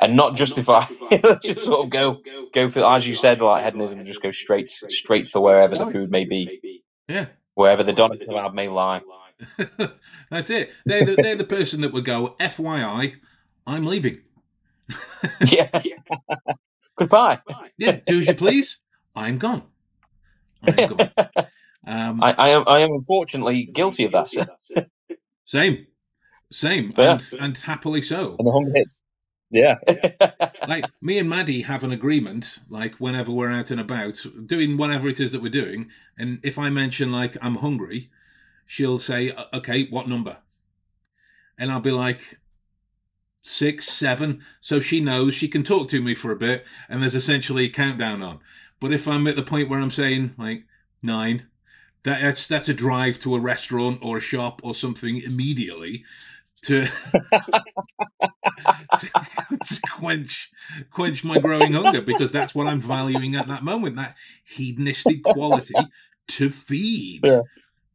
[0.00, 0.84] and not justify.
[1.42, 2.20] just sort of go
[2.52, 5.86] go for as you said, like hedonism, and just go straight straight for wherever the
[5.86, 7.26] food may be, Yeah.
[7.54, 9.00] wherever the doner kebab may lie.
[10.30, 10.72] That's it.
[10.84, 13.16] They're the, they're the person that would go, FYI,
[13.66, 14.20] I'm leaving.
[15.50, 15.68] Yeah.
[17.00, 17.40] Goodbye.
[17.78, 18.78] Yeah, do as you please.
[19.16, 19.62] I'm gone.
[20.62, 21.10] I'm gone.
[21.86, 24.46] Um, I, I am I am unfortunately guilty of that, sir.
[25.46, 25.86] same,
[26.52, 27.12] same, Yeah.
[27.12, 28.36] and and happily so.
[28.38, 29.00] And the hunger hits.
[29.50, 29.76] Yeah.
[30.68, 32.58] Like me and Maddie have an agreement.
[32.68, 36.58] Like whenever we're out and about doing whatever it is that we're doing, and if
[36.58, 38.10] I mention like I'm hungry,
[38.66, 40.36] she'll say, "Okay, what number?"
[41.58, 42.38] And I'll be like,
[43.40, 44.44] six, seven.
[44.60, 47.70] So she knows she can talk to me for a bit, and there's essentially a
[47.70, 48.40] countdown on.
[48.80, 50.64] But if I'm at the point where I'm saying like
[51.02, 51.46] nine,
[52.02, 56.04] that, that's that's a drive to a restaurant or a shop or something immediately
[56.62, 56.86] to,
[58.98, 59.10] to,
[59.66, 60.50] to, quench
[60.90, 65.74] quench my growing hunger because that's what I'm valuing at that moment that hedonistic quality
[66.28, 67.24] to feed.
[67.24, 67.40] Yeah.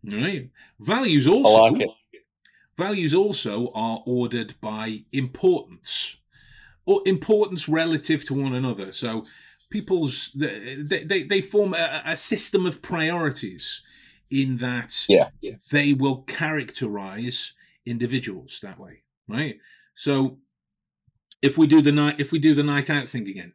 [0.03, 0.49] Right.
[0.79, 1.87] Values also like
[2.77, 6.15] values also are ordered by importance
[6.85, 8.91] or importance relative to one another.
[8.91, 9.25] So
[9.69, 13.81] people's they they, they form a, a system of priorities
[14.29, 15.29] in that yeah.
[15.71, 17.53] they will characterize
[17.85, 19.59] individuals that way, right?
[19.93, 20.39] So
[21.41, 23.53] if we do the night if we do the night out thing again,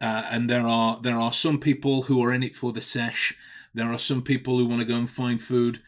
[0.00, 3.36] uh, and there are there are some people who are in it for the sesh,
[3.72, 5.80] there are some people who want to go and find food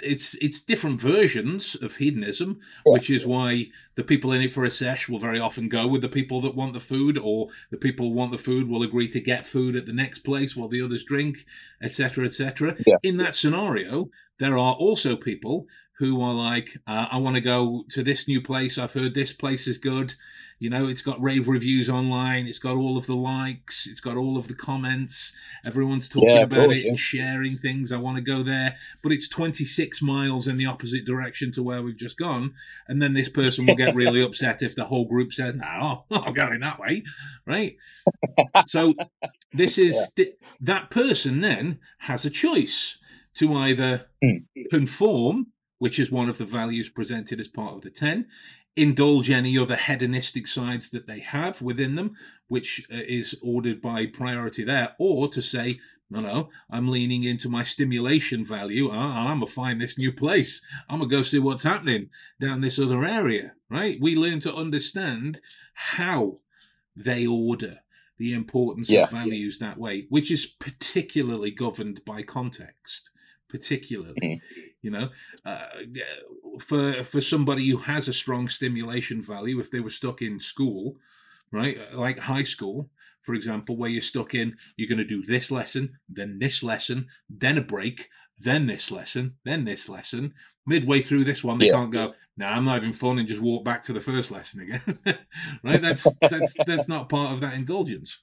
[0.00, 4.70] it's it's different versions of hedonism, which is why the people in it for a
[4.70, 8.08] sesh will very often go with the people that want the food, or the people
[8.08, 10.82] who want the food will agree to get food at the next place while the
[10.82, 11.44] others drink,
[11.82, 12.76] etc., etc.
[12.86, 12.96] Yeah.
[13.02, 14.10] In that scenario,
[14.42, 15.66] there are also people
[15.98, 18.76] who are like, uh, I want to go to this new place.
[18.76, 20.14] I've heard this place is good.
[20.58, 22.46] You know, it's got rave reviews online.
[22.46, 23.86] It's got all of the likes.
[23.86, 25.32] It's got all of the comments.
[25.64, 26.88] Everyone's talking yeah, about course, it yeah.
[26.88, 27.92] and sharing things.
[27.92, 31.82] I want to go there, but it's 26 miles in the opposite direction to where
[31.82, 32.54] we've just gone.
[32.88, 36.34] And then this person will get really upset if the whole group says, "No, I'm
[36.34, 37.04] going that way,"
[37.46, 37.76] right?
[38.66, 38.94] so
[39.52, 40.24] this is yeah.
[40.24, 42.98] th- that person then has a choice
[43.34, 44.44] to either mm.
[44.70, 45.46] conform
[45.78, 48.26] which is one of the values presented as part of the 10
[48.76, 52.16] indulge any other hedonistic sides that they have within them,
[52.48, 57.48] which uh, is ordered by priority there, or to say, no, no, I'm leaning into
[57.48, 58.90] my stimulation value.
[58.90, 60.62] I'm gonna find this new place.
[60.88, 63.54] I'm gonna go see what's happening down this other area.
[63.70, 63.98] Right?
[64.00, 65.40] We learn to understand
[65.74, 66.38] how
[66.94, 67.80] they order
[68.18, 69.04] the importance yeah.
[69.04, 73.10] of values that way, which is particularly governed by context
[73.52, 74.14] particularly.
[74.20, 74.60] Mm-hmm.
[74.80, 75.10] You know,
[75.44, 75.66] uh,
[76.58, 80.96] for for somebody who has a strong stimulation value, if they were stuck in school,
[81.52, 85.22] right, uh, like high school, for example, where you're stuck in, you're going to do
[85.22, 90.34] this lesson, then this lesson, then a break, then this lesson, then this lesson.
[90.66, 91.74] Midway through this one, they yeah.
[91.74, 92.14] can't go.
[92.36, 94.98] Now nah, I'm not having fun and just walk back to the first lesson again,
[95.62, 95.82] right?
[95.82, 98.22] That's that's that's not part of that indulgence.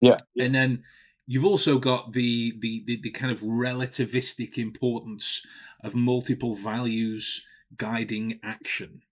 [0.00, 0.82] Yeah, and then
[1.26, 5.42] You've also got the, the, the, the kind of relativistic importance
[5.82, 7.44] of multiple values
[7.76, 9.02] guiding action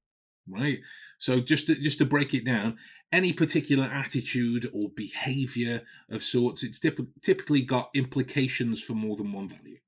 [0.49, 0.81] right?
[1.19, 2.79] So just to, just to break it down
[3.13, 9.33] any particular attitude or behavior of sorts it's typ- typically got implications for more than
[9.33, 9.79] one value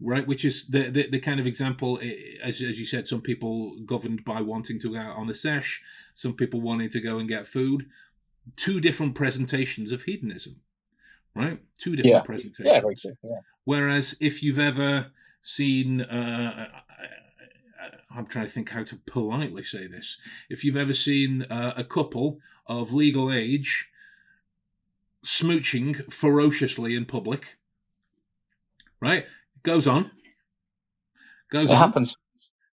[0.00, 0.26] right?
[0.26, 3.20] Which is the, the, the kind of example eh, eh, as, as you said some
[3.20, 5.82] people governed by wanting to go out on a sesh
[6.14, 7.86] some people wanting to go and get food.
[8.56, 10.56] Two different presentations of hedonism
[11.34, 11.60] right?
[11.78, 12.22] Two different yeah.
[12.22, 13.18] presentations.
[13.22, 13.36] Yeah, yeah.
[13.64, 15.10] Whereas if you've ever
[15.42, 16.68] seen, uh,
[18.14, 20.16] I'm trying to think how to politely say this.
[20.48, 23.90] If you've ever seen uh, a couple of legal age
[25.24, 27.56] smooching ferociously in public,
[29.00, 29.26] right?
[29.62, 30.10] Goes on.
[31.50, 31.80] Goes it on.
[31.80, 32.16] happens.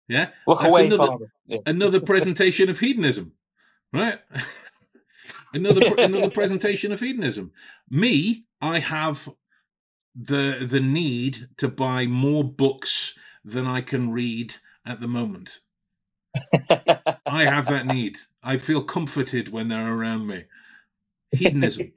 [0.07, 0.29] Yeah.
[0.45, 1.59] Look That's away, another, Yeah.
[1.65, 3.33] another presentation of hedonism,
[3.93, 4.19] right?
[5.53, 7.51] another another presentation of hedonism.
[7.89, 9.29] Me, I have
[10.15, 15.59] the the need to buy more books than I can read at the moment.
[17.25, 18.17] I have that need.
[18.43, 20.45] I feel comforted when they're around me.
[21.31, 21.93] Hedonism.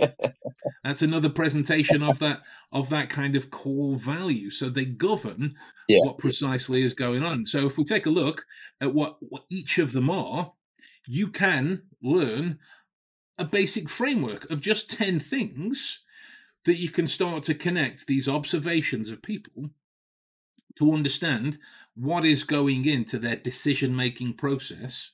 [0.84, 4.50] That's another presentation of that of that kind of core value.
[4.50, 5.54] So they govern
[5.88, 6.00] yeah.
[6.02, 7.46] what precisely is going on.
[7.46, 8.46] So if we take a look
[8.80, 10.52] at what, what each of them are,
[11.06, 12.58] you can learn
[13.38, 16.00] a basic framework of just 10 things
[16.64, 19.70] that you can start to connect these observations of people
[20.76, 21.58] to understand
[21.94, 25.10] what is going into their decision making process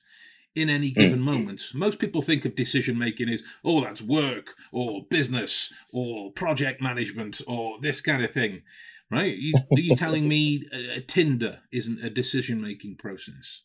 [0.55, 1.23] in any given mm.
[1.23, 1.61] moment.
[1.73, 7.41] Most people think of decision making as, oh, that's work or business or project management
[7.47, 8.63] or this kind of thing,
[9.09, 9.35] right?
[9.35, 13.61] You, are you telling me a, a Tinder isn't a decision making process?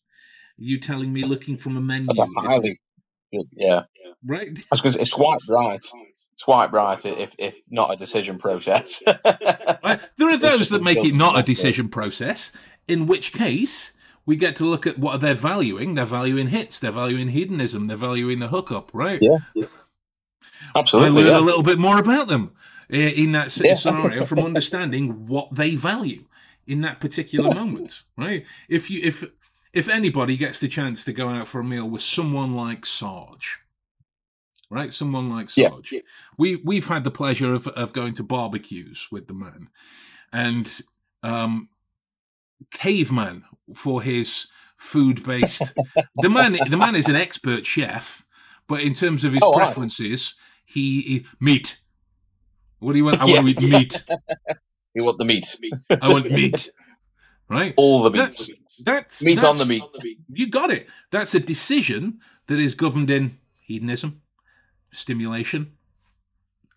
[0.59, 2.07] Are you telling me looking from a menu?
[2.07, 2.81] That's a highly
[3.31, 3.83] yeah.
[4.27, 4.55] Right.
[4.55, 5.81] That's because it's swipe right.
[6.43, 9.03] Quite right if if not a decision process.
[9.25, 10.01] right.
[10.17, 12.51] There are those that make it not a decision process,
[12.89, 13.93] in which case
[14.27, 15.95] we get to look at what they're valuing.
[15.95, 19.23] They're valuing hits, they're valuing hedonism, they're valuing the hookup, right?
[19.23, 19.39] Yeah.
[20.75, 21.23] Absolutely.
[21.23, 21.41] I learn yeah.
[21.41, 22.53] a little bit more about them
[22.89, 26.25] in that scenario from understanding what they value
[26.67, 28.45] in that particular moment, right?
[28.69, 29.25] If you if
[29.73, 33.61] if anybody gets the chance to go out for a meal with someone like Sarge,
[34.71, 34.93] right?
[34.93, 35.69] Someone like Yeah.
[35.71, 35.95] Sarge.
[36.39, 39.69] We we've had the pleasure of of going to barbecues with the man,
[40.33, 40.81] and
[41.23, 41.69] um,
[42.73, 45.73] caveman for his food based.
[46.17, 48.25] the man the man is an expert chef,
[48.67, 51.81] but in terms of his Oh, preferences, he, he meat.
[52.79, 53.21] What do you want?
[53.21, 53.43] I Yeah.
[53.43, 54.05] want to eat meat.
[54.95, 55.45] You want the meat?
[56.01, 56.71] I want meat.
[57.51, 57.75] Right?
[57.77, 58.19] All the meat.
[58.19, 58.51] That's-
[58.83, 59.83] That's meat on the meat.
[60.33, 60.87] You got it.
[61.11, 64.23] That's a decision that is governed in hedonism,
[64.97, 65.73] stimulation.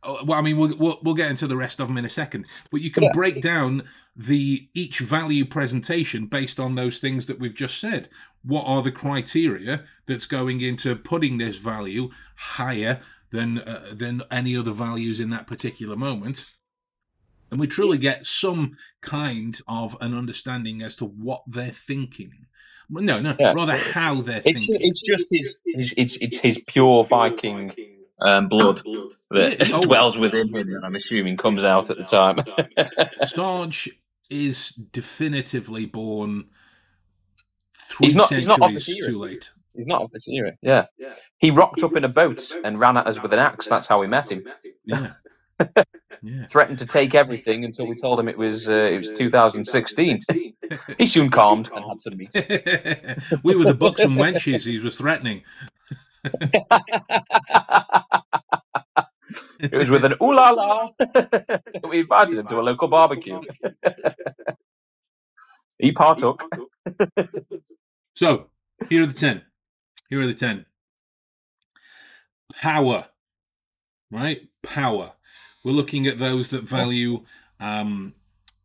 [0.01, 2.09] Oh, Well, I mean, we'll, we'll we'll get into the rest of them in a
[2.09, 3.11] second, but you can Yeah.
[3.13, 3.83] break down
[4.15, 8.09] the each value presentation based on those things that we've just said.
[8.43, 13.01] What are the criteria that's going into putting this value higher
[13.31, 16.45] than uh, than any other values in that particular moment?
[17.51, 22.45] And we truly get some kind of an understanding as to what they're thinking.
[22.89, 23.53] No, no, Yeah.
[23.53, 24.87] rather how they're It's thinking.
[24.89, 27.71] it's just his, his it's it's his pure Viking
[28.21, 28.81] um, blood
[29.31, 29.81] that Yeah, oh.
[29.85, 32.37] dwells within him, and I'm assuming comes out at the time.
[33.23, 33.89] Starge
[34.29, 36.45] is definitively born
[37.89, 39.51] three He's not- he's not of centuries this too late.
[39.75, 40.53] He's not of this era.
[40.61, 40.85] Yeah,
[41.37, 43.67] he rocked up in a boat and ran at us with an axe.
[43.67, 44.43] That's how we met him.
[44.85, 45.13] Yeah.
[46.21, 46.45] Yeah.
[46.45, 50.19] Threatened to take everything until we told him it was uh, it was 2016.
[50.97, 52.29] He soon calmed and had some meat.
[53.43, 55.43] we were the buxom wenches he was threatening.
[59.59, 60.89] It was with an ooh la la.
[61.89, 63.41] we invited him to a local barbecue.
[65.77, 66.43] he partook.
[68.15, 68.47] So,
[68.87, 69.41] here are the 10.
[70.09, 70.65] Here are the 10.
[72.61, 73.07] Power.
[74.09, 74.47] Right?
[74.63, 75.13] Power.
[75.63, 77.25] We're looking at those that value
[77.59, 78.13] um,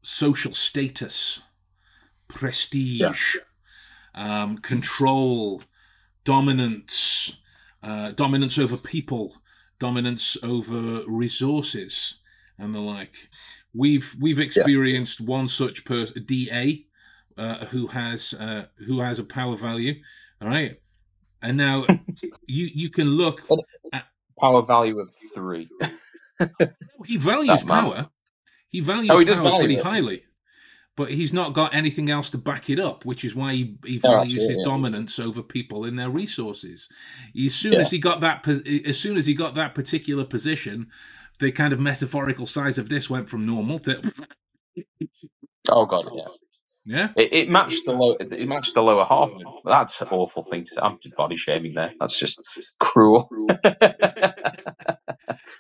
[0.00, 1.42] social status,
[2.28, 3.36] prestige,
[4.14, 5.62] um, control,
[6.22, 7.36] dominance,
[7.84, 9.36] uh, dominance over people,
[9.78, 12.16] dominance over resources,
[12.58, 13.14] and the like.
[13.74, 16.86] We've we've experienced one such person, DA,
[17.36, 19.94] uh, who has uh, who has a power value.
[20.42, 20.74] All right,
[21.42, 21.86] and now
[22.46, 23.42] you you can look.
[24.40, 25.68] Power value of three.
[27.06, 28.08] He values power.
[28.68, 29.84] He values Oh, he does power value pretty it.
[29.84, 30.24] highly,
[30.96, 33.98] but he's not got anything else to back it up, which is why he, he
[33.98, 34.64] values absolutely, his yeah.
[34.64, 36.88] dominance over people and their resources.
[37.46, 37.80] As soon Yeah.
[37.80, 38.46] as he got that,
[38.86, 40.88] as soon as he got that particular position,
[41.40, 44.00] the kind of metaphorical size of this went from normal to
[45.70, 46.24] Oh god, yeah.
[46.84, 47.08] yeah.
[47.16, 48.14] It, it matched the low.
[48.20, 49.30] It matched the lower half.
[49.64, 50.84] That's an awful thing to.
[50.84, 51.92] I'm just body shaming there.
[51.98, 52.40] That's just
[52.78, 53.28] cruel.
[53.62, 53.72] but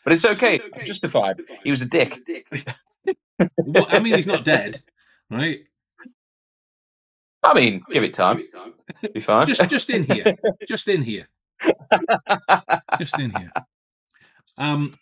[0.06, 0.60] it's okay.
[0.84, 1.40] Justified.
[1.64, 2.16] He was a dick.
[3.58, 4.82] Well, I mean, he's not dead,
[5.30, 5.60] right?
[7.42, 8.42] I mean, give it time.
[9.12, 9.46] Be fine.
[9.46, 11.28] Just just in here, just in here,
[12.98, 13.52] just in here.
[14.56, 14.94] Um,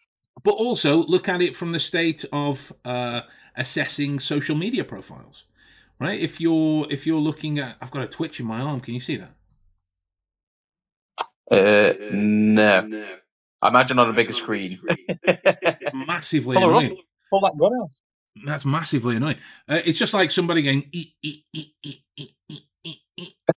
[0.42, 3.22] but also look at it from the state of uh,
[3.54, 5.44] assessing social media profiles,
[6.00, 6.18] right?
[6.18, 8.80] If you're if you're looking at, I've got a twitch in my arm.
[8.80, 9.34] Can you see that?
[11.50, 13.04] Uh, no.
[13.60, 14.78] I imagine on a bigger screen.
[15.94, 16.96] Massively Pull annoying.
[17.30, 17.90] Pull that gun out.
[18.44, 19.38] That's massively annoying.
[19.68, 20.90] Uh, it's just like somebody going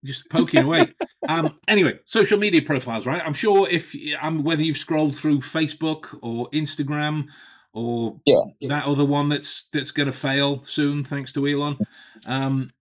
[0.04, 0.92] just poking away.
[1.26, 3.22] Um, anyway, social media profiles, right?
[3.24, 7.28] I'm sure if um, whether you've scrolled through Facebook or Instagram
[7.72, 8.42] or Yeah.
[8.68, 11.78] that other one that's that's going to fail soon, thanks to Elon.
[12.26, 12.72] Um,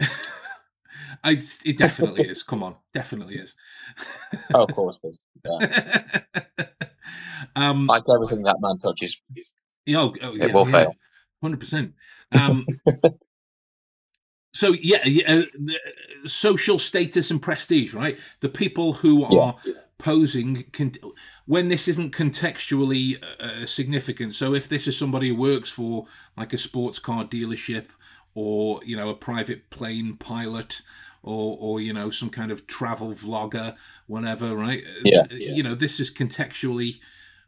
[0.00, 2.42] I, it definitely is.
[2.42, 3.54] Come on, definitely is.
[4.54, 4.98] Oh, of course.
[5.04, 5.18] it is.
[7.56, 9.20] um, Like everything that man touches.
[9.90, 10.94] Oh, oh, It will fail.
[11.42, 11.94] Hundred percent.
[12.32, 12.66] Um,
[14.52, 18.18] so yeah, yeah uh, uh, social status and prestige, right?
[18.40, 19.56] The people who are
[19.98, 20.94] posing con-
[21.46, 24.34] when this isn't contextually uh, significant.
[24.34, 26.06] So if this is somebody who works for
[26.36, 27.86] like a sports car dealership
[28.34, 30.82] or you know a private plane pilot.
[31.22, 33.74] Or, or you know some kind of travel vlogger,
[34.06, 34.84] whatever, right?
[35.04, 35.22] Yeah.
[35.22, 37.00] Uh, You know this is contextually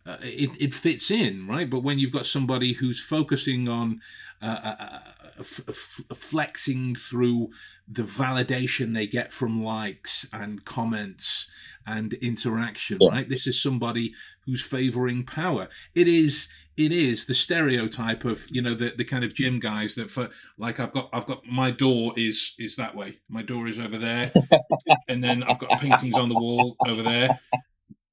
[0.08, 1.68] uh, it, it fits in, right?
[1.68, 4.00] But when you've got somebody who's focusing on
[4.40, 5.00] uh, uh, uh,
[5.40, 7.50] f- f- flexing through
[7.86, 11.46] the validation they get from likes and comments
[11.86, 13.10] and interaction, Yeah.
[13.10, 13.28] right?
[13.28, 14.14] This is somebody
[14.46, 15.68] who's favoring power.
[15.94, 19.96] It is it is the stereotype of you know the the kind of gym guys
[19.96, 23.18] that for like I've got I've got my door is is that way.
[23.28, 24.30] My door is over there,
[25.08, 27.40] and then I've got paintings on the wall over there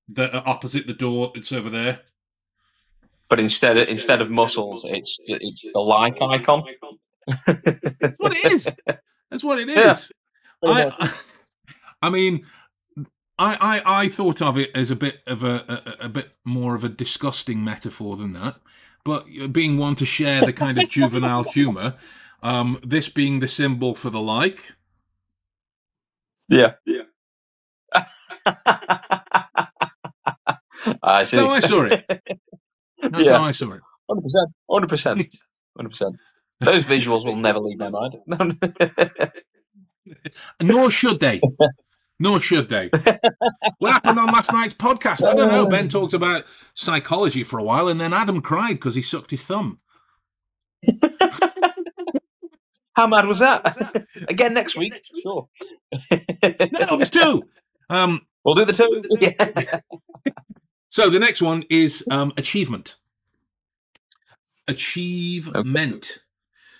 [0.09, 1.31] that are opposite the door.
[1.35, 2.01] It's over there.
[3.29, 6.63] But instead of instead of muscles, it's it's the like icon.
[7.47, 8.69] That's what it is.
[9.31, 9.95] That's what it Yeah.
[10.63, 11.13] I,
[12.01, 12.45] I mean,
[13.37, 16.75] I, I, I thought of it as a bit of a, a, a bit more
[16.75, 18.57] of a disgusting metaphor than that.
[19.03, 21.95] But being one to share the kind of juvenile humour,
[22.41, 24.73] um, this being the symbol for the like.
[26.47, 27.03] Yeah, yeah.
[31.03, 31.37] I see.
[31.37, 32.05] So I saw it.
[33.01, 33.37] That's Yeah.
[33.39, 33.81] how I saw it.
[34.09, 34.51] Hundred percent.
[34.69, 35.35] Hundred percent.
[35.77, 36.15] Hundred percent.
[36.61, 38.15] Those visuals will never leave my mind.
[40.61, 41.41] Nor should they.
[42.19, 42.89] Nor should they.
[43.79, 45.25] What happened on last night's podcast?
[45.27, 45.65] I don't know.
[45.65, 49.43] Ben talked about psychology for a while, and then Adam cried because he sucked his
[49.43, 49.79] thumb.
[52.93, 54.05] How mad was that?
[54.29, 54.93] Again next week.
[55.21, 55.49] Sure.
[56.79, 57.43] No, there's two.
[57.89, 59.01] Um, We'll do the two.
[59.19, 59.79] Yeah.
[60.95, 62.95] So the next one is um, achievement.
[64.69, 66.19] Achievement.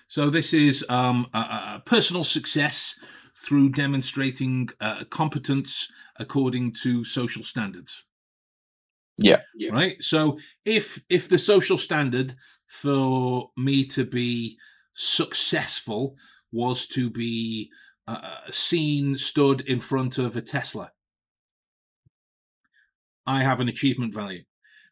[0.07, 2.97] So this is um, a, a personal success
[3.35, 8.05] through demonstrating uh, competence according to social standards.
[9.53, 9.71] Yeah.
[9.71, 12.35] right so if if the social standard
[12.67, 14.57] for me to be
[14.93, 16.15] successful
[16.53, 17.69] was to be
[18.07, 20.91] uh, seen stood in front of a tesla
[23.27, 24.43] i have an achievement value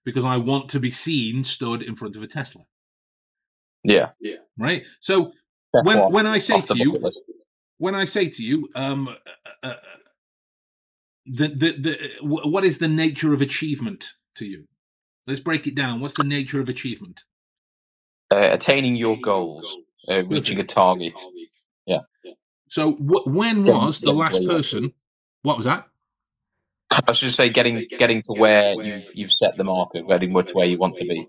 [0.06, 2.64] because i want to be seen stood in front of a tesla
[3.84, 4.10] Yeah.
[4.20, 4.38] Yeah.
[4.58, 5.32] right so
[5.76, 7.20] Check When- when I say to you- list.
[7.78, 9.76] when i say to you um uh, uh,
[11.26, 14.68] the, the the what is the nature of achievement to you
[15.28, 17.24] let's break it down what's the nature of achievement
[18.32, 19.78] uh, attaining your goals,
[20.10, 21.14] uh, reaching a target.
[21.86, 22.00] Yeah.
[22.68, 24.94] So wh- when Getting- was the getting last where you person?
[25.44, 25.88] What was that?
[27.08, 30.66] I should say getting getting to where you've you've set the marker, getting to where
[30.66, 31.28] you want to be.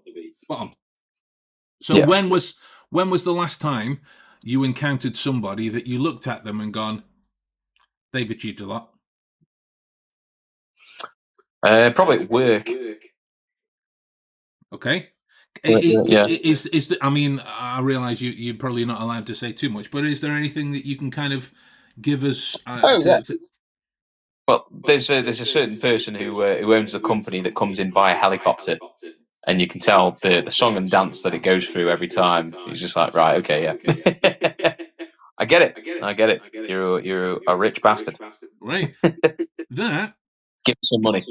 [1.82, 2.06] So Yeah.
[2.06, 2.54] when was
[2.90, 4.00] when was the last time
[4.42, 7.02] you encountered somebody that you looked at them and gone,
[8.12, 8.90] they've achieved a lot?
[11.62, 12.68] Uh, probably at work.
[14.72, 15.08] Okay.
[15.64, 16.24] Yeah, I- yeah, I- yeah.
[16.24, 19.52] I- Is is the, I mean I realize you you're probably not allowed to say
[19.52, 21.52] too much, but is there anything that you can kind of
[22.00, 22.56] give us?
[22.66, 23.20] Uh, Oh, to- yeah.
[23.20, 23.38] to-
[24.46, 27.78] Well, there's a, there's a certain person who uh, who owns the company that comes
[27.78, 28.78] in via helicopter,
[29.46, 32.52] and you can tell the the song and dance that it goes through every time.
[32.66, 33.74] He's just like, right, okay, yeah,
[35.38, 36.42] I get it, I get it.
[36.68, 38.18] You're a, you're a rich bastard.
[38.60, 38.94] right.
[39.70, 40.14] that
[40.64, 41.22] Give some money.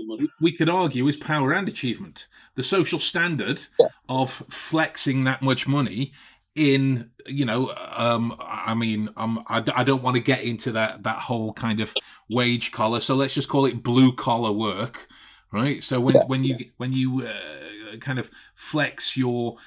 [0.42, 2.28] we could argue is power and achievement.
[2.56, 3.88] The social standard Yeah.
[4.08, 6.14] of flexing that much money
[6.56, 10.74] in, you know, um, I mean, um, I, d- I don't want to get into
[10.74, 11.94] that that whole kind of
[12.30, 13.00] wage collar.
[13.02, 15.08] So let's just call it blue collar work,
[15.52, 15.84] right?
[15.84, 16.24] So when Yeah.
[16.28, 19.58] when you when you uh, kind of flex your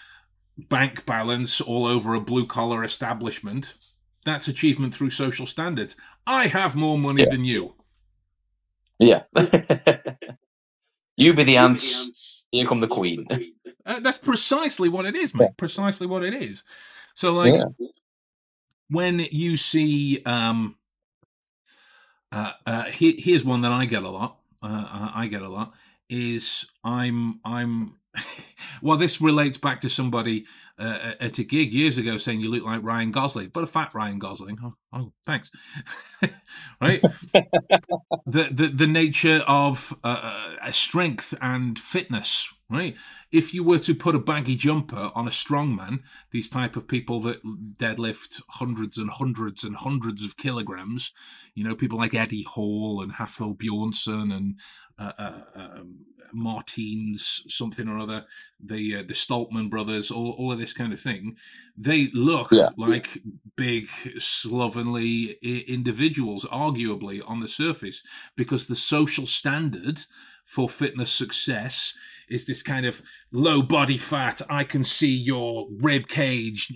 [0.68, 3.74] bank balance all over a blue collar establishment,
[4.24, 5.96] that's achievement through social standards.
[6.26, 7.30] I have more money Yeah.
[7.30, 7.74] than you.
[8.98, 9.22] Yeah.
[11.16, 12.44] you be the ants.
[12.52, 13.26] Here come the queen.
[13.86, 15.56] Uh, that's precisely what it is, mate.
[15.58, 16.64] Precisely what it is.
[17.14, 17.64] So, like, Yeah.
[18.90, 20.76] when you see, um,
[22.32, 24.38] uh, uh, he- here's one that I get a lot.
[24.62, 25.74] Uh, uh, I get a lot
[26.10, 27.96] is I'm I'm.
[28.82, 30.46] well, this relates back to somebody
[30.78, 33.94] uh, at a gig years ago saying you look like Ryan Gosling, but a fat
[33.94, 34.58] Ryan Gosling.
[34.62, 35.50] Oh, oh thanks.
[36.80, 37.02] right.
[38.26, 42.48] the, the the nature of uh, uh, strength and fitness.
[42.68, 42.96] Right.
[43.30, 46.00] If you were to put a baggy jumper on a strongman,
[46.32, 47.40] these type of people that
[47.78, 51.12] deadlift hundreds and hundreds and hundreds of kilograms,
[51.54, 54.58] you know, people like Eddie Hall and Hafthor Bjornsson and
[54.98, 58.26] uh, uh, um, Martins something or other,
[58.58, 61.36] the uh, the Stoltman brothers, all, all of this kind of thing,
[61.76, 62.70] they look Yeah.
[62.76, 63.22] like
[63.56, 63.86] big,
[64.18, 68.02] slovenly i- individuals, arguably on the surface,
[68.34, 70.02] because the social standard
[70.44, 71.94] for fitness success
[72.28, 73.02] is this kind of
[73.32, 74.40] low body fat.
[74.50, 76.72] I can see your rib cage.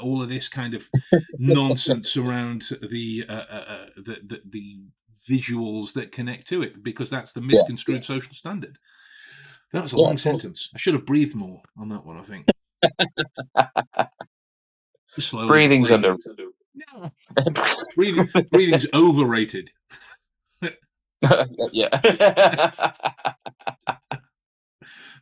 [0.00, 0.88] All of this kind of
[1.38, 4.78] nonsense around the uh, uh, uh, the, the the
[5.28, 8.78] visuals that connect to it, because that's the misconstrued social standard.
[9.72, 10.70] That was a Yeah, long sentence.
[10.74, 12.18] I should have breathed more on that one.
[12.18, 12.46] I think.
[15.08, 16.16] Slowly Breathing's under.
[16.92, 17.10] No,
[17.96, 19.70] breathing, breathing's overrated.
[21.72, 22.70] yeah.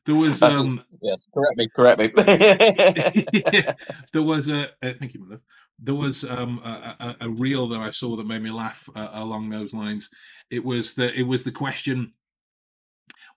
[0.07, 1.25] There was That's- um, yes.
[1.35, 1.69] Correct me.
[1.69, 2.09] Correct me.
[4.13, 5.41] there was a uh, thank you, my love.
[5.79, 9.09] There was um, a, a, a reel that I saw that made me laugh uh,
[9.13, 10.11] along those lines.
[10.51, 12.15] It was the it was the question: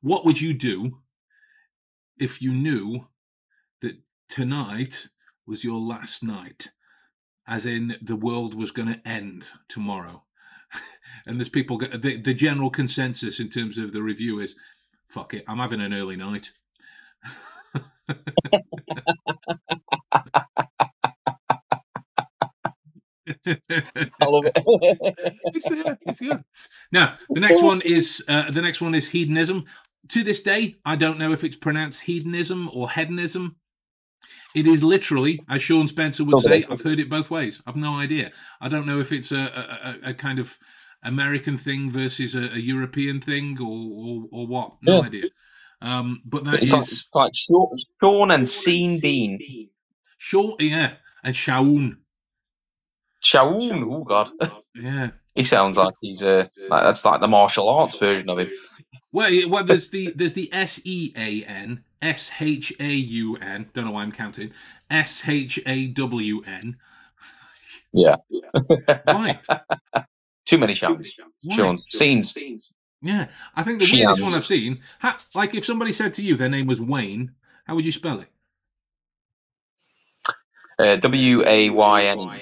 [0.02, 1.00] What would you do
[2.20, 3.08] if you knew
[3.82, 3.98] that
[4.30, 5.08] tonight
[5.48, 6.70] was your last night,
[7.48, 10.24] as in the world was going to end tomorrow?
[11.26, 11.78] and there's people.
[11.78, 14.56] The, the general consensus in terms of the review is,
[15.08, 16.52] "Fuck it, I'm having an early night."
[23.46, 24.54] I love it.
[25.54, 26.44] it's, yeah, it's good.
[26.92, 29.66] Now the next one is uh, the next one is hedonism.
[30.10, 33.58] To this day, I don't know if it's pronounced hedonism or hedonism.
[34.56, 37.62] It is literally, as Shawn Spencer would say, I've heard it both ways.
[37.68, 38.32] I've no idea.
[38.60, 40.58] I don't know if it's a, a, a kind of
[41.08, 44.74] American thing versus a, a European thing or, or, or what.
[44.82, 45.08] No yeah.
[45.08, 45.24] idea.
[45.82, 47.32] Um, but that it's is like, it's like
[48.00, 49.70] Sean and Sean Bean.
[50.18, 50.94] Sean, yeah,
[51.24, 51.98] and Shaun.
[53.22, 54.30] Shaun, oh god.
[54.76, 55.12] Yeah.
[55.36, 58.50] He sounds like he's uh, like, that's like the martial arts version of him.
[59.12, 63.70] Well, well, there's the there's the S E A N S H A U N.
[63.74, 64.52] Don't know why I'm counting.
[64.90, 66.78] S H A W N.
[67.94, 68.16] Yeah.
[69.06, 69.40] Why?
[70.48, 71.20] Too many Shauns.
[71.52, 71.78] Sean.
[71.90, 72.74] Scenes.
[73.02, 74.82] Yeah, I think the weirdest one I've seen.
[75.02, 77.34] Ha, like if somebody said to you their name was Wayne,
[77.66, 78.30] how would you spell it?
[80.80, 82.42] Uh, w A Y N.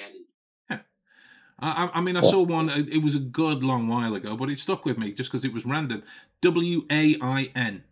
[1.58, 2.70] I, I mean, I saw one.
[2.70, 5.44] Uh, it was a good long while ago, but it stuck with me just because
[5.44, 6.04] it was random.
[6.42, 7.84] W A I N.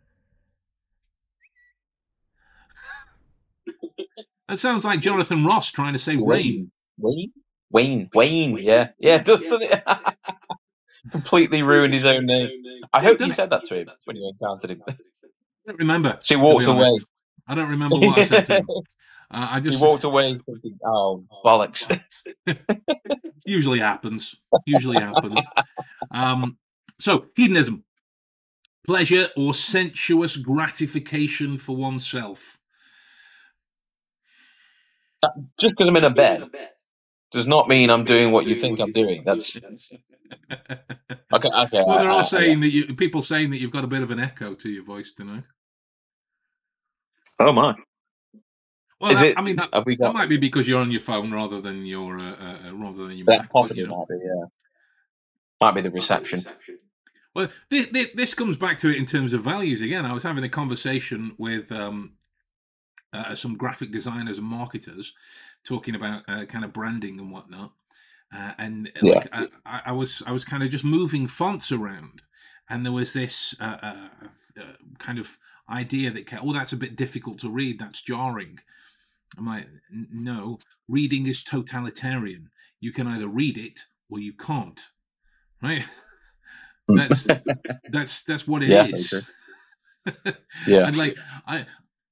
[4.50, 6.70] That sounds like Jonathan Ross trying to say Wayne.
[7.00, 7.32] Wayne.
[7.74, 8.10] Wayne.
[8.14, 8.58] Wayne.
[8.58, 8.90] Yeah.
[9.00, 9.18] Yeah.
[9.18, 9.84] Doesn't it?
[11.12, 12.50] Completely ruined his own name.
[12.94, 14.84] I hope you said that to him when you encountered him.
[14.88, 14.94] I
[15.68, 16.18] don't remember.
[16.22, 16.96] So he walks away.
[17.48, 18.68] I don't remember what I said to him.
[19.32, 21.90] Uh, I just he walked away thinking, "Oh bollocks."
[23.46, 24.36] Usually happens.
[24.68, 25.44] Usually happens.
[26.12, 26.58] Um,
[27.00, 27.84] so hedonism,
[28.86, 32.60] pleasure or sensuous gratification for oneself.
[35.24, 36.48] Uh, just because I'm in a bed
[37.34, 39.24] does not mean I'm doing what you think I'm doing.
[39.26, 39.60] That's
[40.52, 41.50] okay.
[41.50, 41.84] Okay.
[41.86, 44.20] Well, they're all saying that you people saying that you've got a bit of an
[44.20, 45.48] echo to your voice tonight.
[47.40, 47.76] Oh my!
[49.02, 51.02] Well, Is that, it, I mean, that, got, that, might be because you're on your
[51.02, 53.52] phone rather than your uh, uh, uh rather than your that Mac.
[53.52, 53.98] Possibly you know.
[53.98, 54.46] might be, yeah.
[55.60, 56.42] Might be the reception.
[57.34, 60.06] Well, this, this, comes back to it in terms of values again.
[60.06, 62.14] I was having a conversation with um,
[63.12, 65.14] uh, some graphic designers and marketers
[65.64, 67.74] talking about uh, kind of branding and whatnot.
[68.36, 69.14] Uh, and uh, yeah.
[69.16, 69.30] like,
[69.66, 72.24] I, I, was I was kind of just moving fonts around,
[72.70, 74.08] and there was this uh, uh,
[74.98, 75.38] kind of
[75.70, 78.60] idea that oh that's a bit difficult to read, that's jarring.
[79.38, 82.50] I'm like, no, reading is totalitarian.
[82.80, 84.82] You can either read it or you can't.
[85.62, 85.86] Right?
[86.88, 86.98] Hmm.
[86.98, 87.28] That's
[87.92, 89.32] that's that's what it yeah, is.
[90.68, 90.88] yeah.
[90.88, 91.66] And like I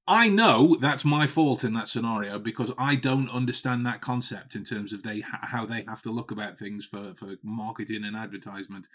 [0.06, 4.64] I know that's my fault in that scenario because I don't understand that concept in
[4.64, 8.88] terms of they how they have to look about things for for marketing and advertisement.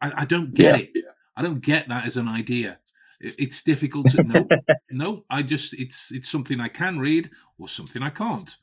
[0.00, 1.00] I, I don't get yeah.
[1.02, 1.04] it.
[1.36, 2.78] I don't get that as an idea.
[3.20, 4.48] It's difficult to know.
[4.90, 8.56] no, I just it's it's something I can read or something I can't.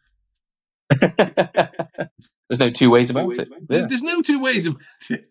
[2.50, 3.50] There's no two ways about it.
[3.70, 3.86] Yeah.
[3.88, 5.28] There's no two ways about it.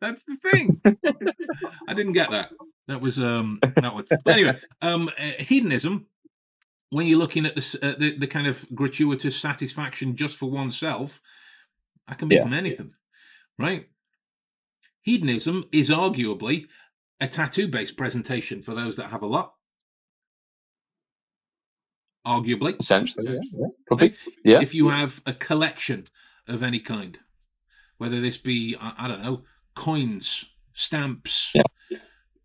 [0.00, 0.80] That's the thing.
[1.88, 2.52] I didn't get that.
[2.88, 4.06] That was um that one.
[4.08, 6.06] But anyway, um uh, hedonism.
[6.92, 11.20] When you're looking at the, uh, the the kind of gratuitous satisfaction just for oneself,
[12.08, 12.42] that can be yeah.
[12.42, 12.94] from anything,
[13.56, 13.86] right?
[15.02, 16.66] Hedonism is arguably
[17.20, 19.54] a tattoo based presentation for those that have a lot.
[22.26, 22.80] Arguably.
[22.80, 23.40] Essentially, yeah.
[23.52, 23.66] yeah.
[23.86, 24.14] Probably.
[24.44, 24.60] Yeah.
[24.60, 26.04] If you have a collection
[26.48, 27.18] of any kind,
[27.98, 29.44] whether this be, I, I don't know,
[29.80, 31.52] coins, stamps.
[31.54, 31.62] Yeah.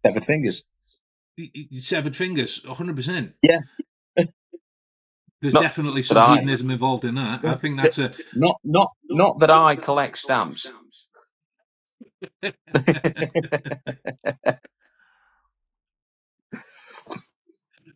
[0.05, 0.63] Severed fingers.
[1.79, 3.33] Severed fingers, 100%.
[3.43, 3.59] Yeah.
[5.41, 7.43] There's not definitely some hedonism involved in that.
[7.43, 10.71] I think that's a not not not that I collect stamps.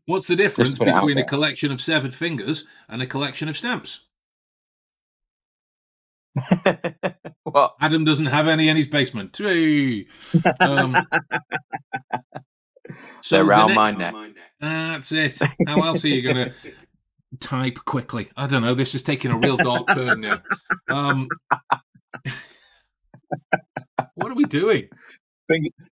[0.06, 4.02] What's the difference between a collection of severed fingers and a collection of stamps?
[7.44, 7.76] what?
[7.80, 9.40] Adam doesn't have any in his basement.
[9.42, 9.48] Um,
[13.22, 14.14] so They're around my neck.
[14.60, 15.40] That's it.
[15.68, 16.54] How else are you going to
[17.40, 18.30] type quickly?
[18.36, 18.76] I don't know.
[18.76, 20.42] This is taking a real dark turn now.
[20.90, 21.28] Um,
[24.16, 24.90] what are we doing?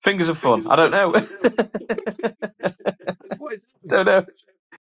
[0.01, 0.67] Fingers are fun.
[0.67, 1.13] I don't know.
[3.87, 4.25] don't know.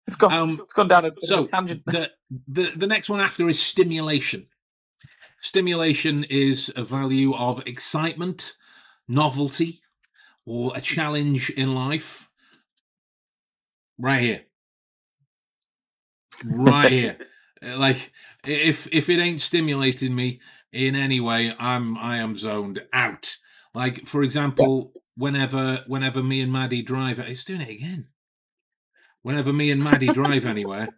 [0.06, 0.32] It's gone.
[0.32, 1.82] Um, it's gone down a, so tangent.
[1.86, 2.10] The,
[2.48, 4.46] the the next one after is stimulation.
[5.40, 8.54] Stimulation is a value of excitement,
[9.06, 9.80] novelty,
[10.46, 12.28] or a challenge in life.
[13.98, 14.42] Right here.
[16.56, 17.16] Right here.
[17.60, 18.12] Like
[18.46, 20.38] if if it ain't stimulating me,
[20.72, 23.36] in any way, I'm I am zoned out.
[23.74, 28.08] Like for example, whenever whenever me and Maddie drive, it's doing it again.
[29.22, 30.88] Whenever me and Maddie drive anywhere,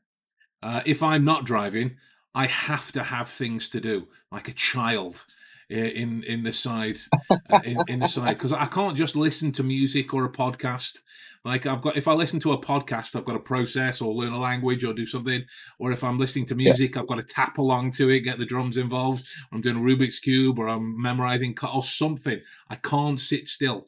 [0.62, 1.96] uh, if I'm not driving,
[2.34, 5.24] I have to have things to do, like a child
[5.68, 6.98] in in the side
[7.30, 11.00] uh, in, in the side because I can't just listen to music or a podcast.
[11.44, 14.32] Like I've got, if I listen to a podcast, I've got to process or learn
[14.32, 15.44] a language or do something.
[15.78, 17.00] Or if I'm listening to music, yeah.
[17.00, 19.26] I've got to tap along to it, get the drums involved.
[19.50, 22.42] I'm doing a Rubik's cube or I'm memorizing or something.
[22.68, 23.86] I can't sit still.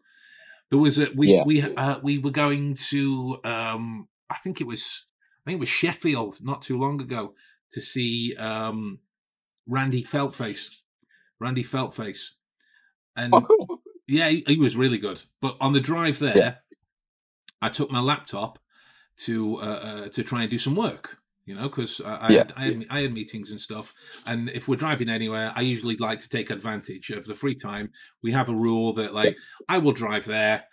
[0.70, 1.42] There was a we yeah.
[1.44, 5.04] we uh, we were going to um I think it was
[5.44, 7.34] I think it was Sheffield not too long ago
[7.72, 9.00] to see um
[9.66, 10.82] Randy Feltface
[11.42, 12.30] Randy Feltface.
[13.16, 15.20] And oh, yeah, he, he, was really good.
[15.42, 16.54] But on the drive there, yeah.
[17.60, 18.58] I took my laptop
[19.18, 21.18] to uh, uh, to try and do some work.
[21.44, 22.44] You know, because I, yeah.
[22.56, 23.92] I, had, I had meetings and stuff,
[24.26, 27.90] and if we're driving anywhere, I usually like to take advantage of the free time.
[28.22, 29.36] We have a rule that like
[29.68, 30.64] I will drive there.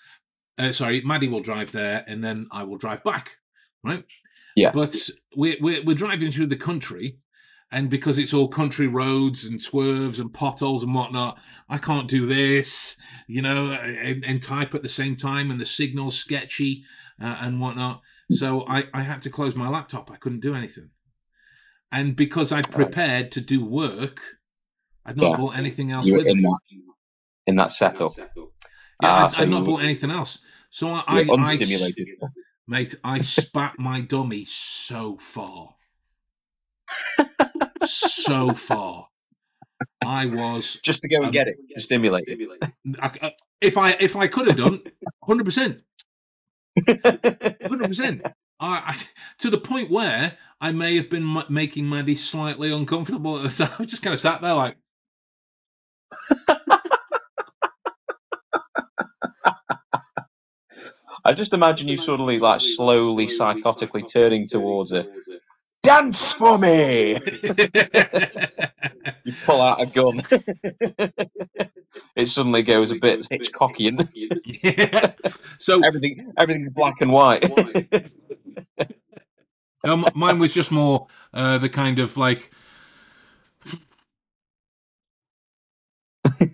[0.59, 3.37] Uh, sorry, Maddie will drive there, and then I will drive back.
[3.83, 4.03] Right.
[4.59, 4.71] Yeah.
[4.73, 4.93] But
[5.37, 7.17] we're, we're, we're driving through the country,
[7.71, 11.37] and because it's all country roads and swerves and potholes and whatnot,
[11.69, 15.65] I can't do this, you know, and, and type at the same time, and the
[15.65, 16.83] signal's sketchy
[17.21, 18.01] uh, and whatnot.
[18.31, 20.11] So I, I had to close my laptop.
[20.11, 20.89] I couldn't do anything.
[21.89, 24.19] And because I'd prepared to do work,
[25.05, 25.37] I'd not yeah.
[25.37, 26.43] bought anything else with in me.
[26.43, 26.59] That,
[27.47, 28.11] in that setup.
[28.17, 28.25] Yeah,
[29.03, 30.39] ah, I'd, so I'd not bought anything else.
[30.69, 31.57] So I, I, I,
[32.69, 35.75] mate, I spat my dummy so far
[37.85, 39.07] so far.
[40.03, 42.73] I was just to go and um, get it to stimulate it.
[43.01, 44.81] I, if I if I could have done,
[45.23, 45.81] hundred percent,
[46.87, 48.23] hundred percent.
[48.59, 49.01] I
[49.39, 53.49] to the point where I may have been m- making Maddie slightly uncomfortable at the
[53.65, 53.73] time.
[53.79, 54.77] I just kind of sat there like.
[61.29, 65.03] I just imagine you suddenly, like, slowly, psychotically turning towards her
[65.83, 67.11] dance for me.
[69.23, 70.23] you pull out a gun.
[72.15, 74.09] it suddenly goes a bit Hitchcockian.
[74.63, 75.11] yeah.
[75.59, 77.43] So everything, everything's black and white.
[79.83, 82.49] um, mine was just more uh, the kind of like.
[86.39, 86.47] you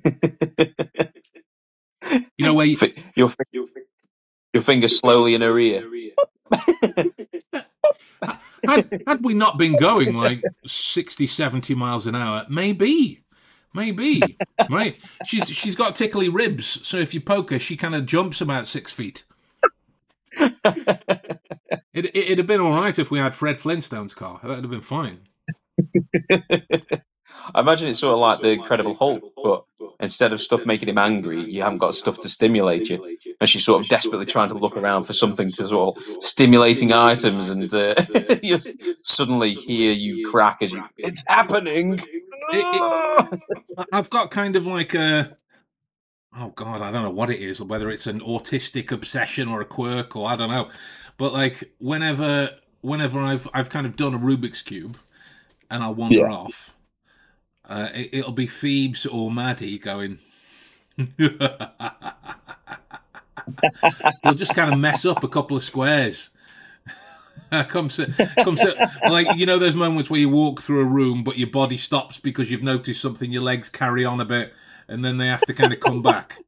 [2.40, 2.76] know where you...
[3.16, 3.66] your your
[4.62, 5.90] finger slowly in her ear
[8.68, 13.22] had, had we not been going like 60, 70 miles an hour, maybe.
[13.74, 14.22] Maybe,
[14.70, 14.98] right?
[15.26, 18.68] She's she's got tickly ribs, so if you poke her, she kind of jumps about
[18.68, 19.26] six feet.
[20.38, 21.42] it,
[21.94, 24.40] it, would have been all right if we had Fred Flintstone's car.
[24.44, 25.28] That would have been fine.
[27.54, 29.66] I imagine it's sort of like the Incredible Hulk, but
[30.00, 33.16] instead of stuff making him angry, you haven't got stuff to stimulate you.
[33.40, 36.92] And she's sort of desperately trying to look around for something to sort of stimulating
[36.92, 37.96] items, and uh,
[38.44, 38.60] you
[39.04, 40.84] suddenly hear you crack as you.
[40.98, 42.00] It's happening.
[42.00, 42.24] It,
[42.54, 45.38] it, I've got kind of like a.
[46.38, 47.62] Oh God, I don't know what it is.
[47.62, 50.70] Whether it's an autistic obsession or a quirk, or I don't know.
[51.18, 54.98] But like whenever, whenever I've I've kind of done a Rubik's cube,
[55.70, 56.32] and I'll wander yeah.
[56.32, 56.75] off
[57.70, 60.20] uh, it, will be Phoebes or Maddie going.
[60.98, 61.10] You'll
[64.34, 66.30] just kind of mess up a couple of squares.
[67.68, 68.08] comes to,
[68.44, 71.50] comes to, like you know those moments where you walk through a room but your
[71.50, 74.54] body stops because you've noticed something your legs carry on a bit
[74.88, 76.40] and then they have to kind of come back?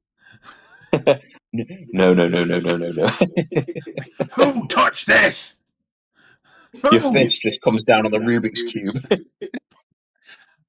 [1.54, 3.08] No no no no no no no.
[4.36, 5.56] Who touched this?
[6.92, 9.02] Your fist just comes down on the rubik's cube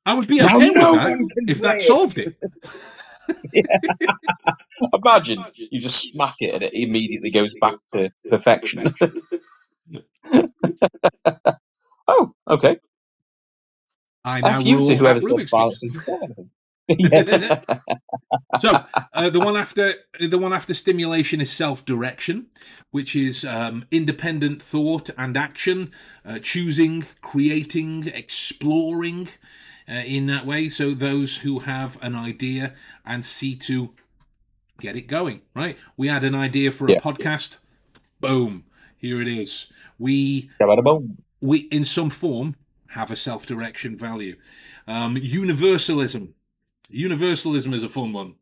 [0.09, 2.35] I would be okay no with that if that solved it.
[4.95, 8.91] Imagine you just smack it and it immediately goes back to perfection.
[12.09, 12.79] oh, okay.
[14.25, 15.53] I now rule whoever's Rubik's
[18.61, 22.47] so uh, the one after the one after stimulation is self-direction,
[22.93, 25.91] which is um, independent thought and action,
[26.25, 29.29] uh, choosing, creating, exploring
[29.89, 30.69] uh, in that way.
[30.69, 32.75] So those who have an idea
[33.05, 33.95] and see to
[34.81, 35.77] get it going, right?
[35.97, 37.01] We had an idea for a yeah.
[37.01, 37.59] podcast.
[38.21, 38.65] Boom,
[38.97, 39.67] here it is.
[39.99, 40.51] We
[41.41, 42.57] we in some form
[42.89, 44.37] have a self-direction value.
[44.87, 46.35] Um, universalism.
[46.91, 48.35] Universalism is a fun one.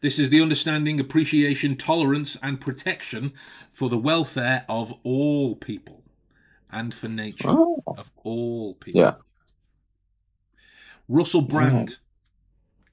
[0.00, 3.32] This is the understanding, appreciation, tolerance, and protection
[3.72, 6.02] for the welfare of all people
[6.70, 7.82] and for nature oh.
[7.86, 9.00] of all people.
[9.00, 9.14] Yeah.
[11.08, 11.98] Russell Brand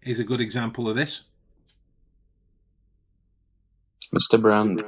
[0.03, 1.21] is a good example of this.
[4.13, 4.41] Mr.
[4.41, 4.83] Brand.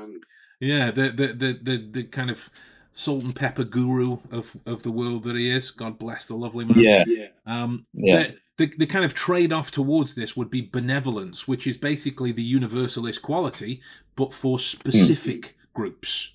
[0.60, 2.50] Yeah, the the the the, the kind of
[2.92, 5.72] salt and pepper guru of of the world that he is.
[5.72, 6.78] God bless the lovely man.
[6.78, 7.28] Yeah.
[7.46, 8.32] Um, Yeah.
[8.56, 12.32] The, the, the kind of trade off towards this would be benevolence, which is basically
[12.32, 13.82] the universalist quality,
[14.16, 16.34] but for specific groups.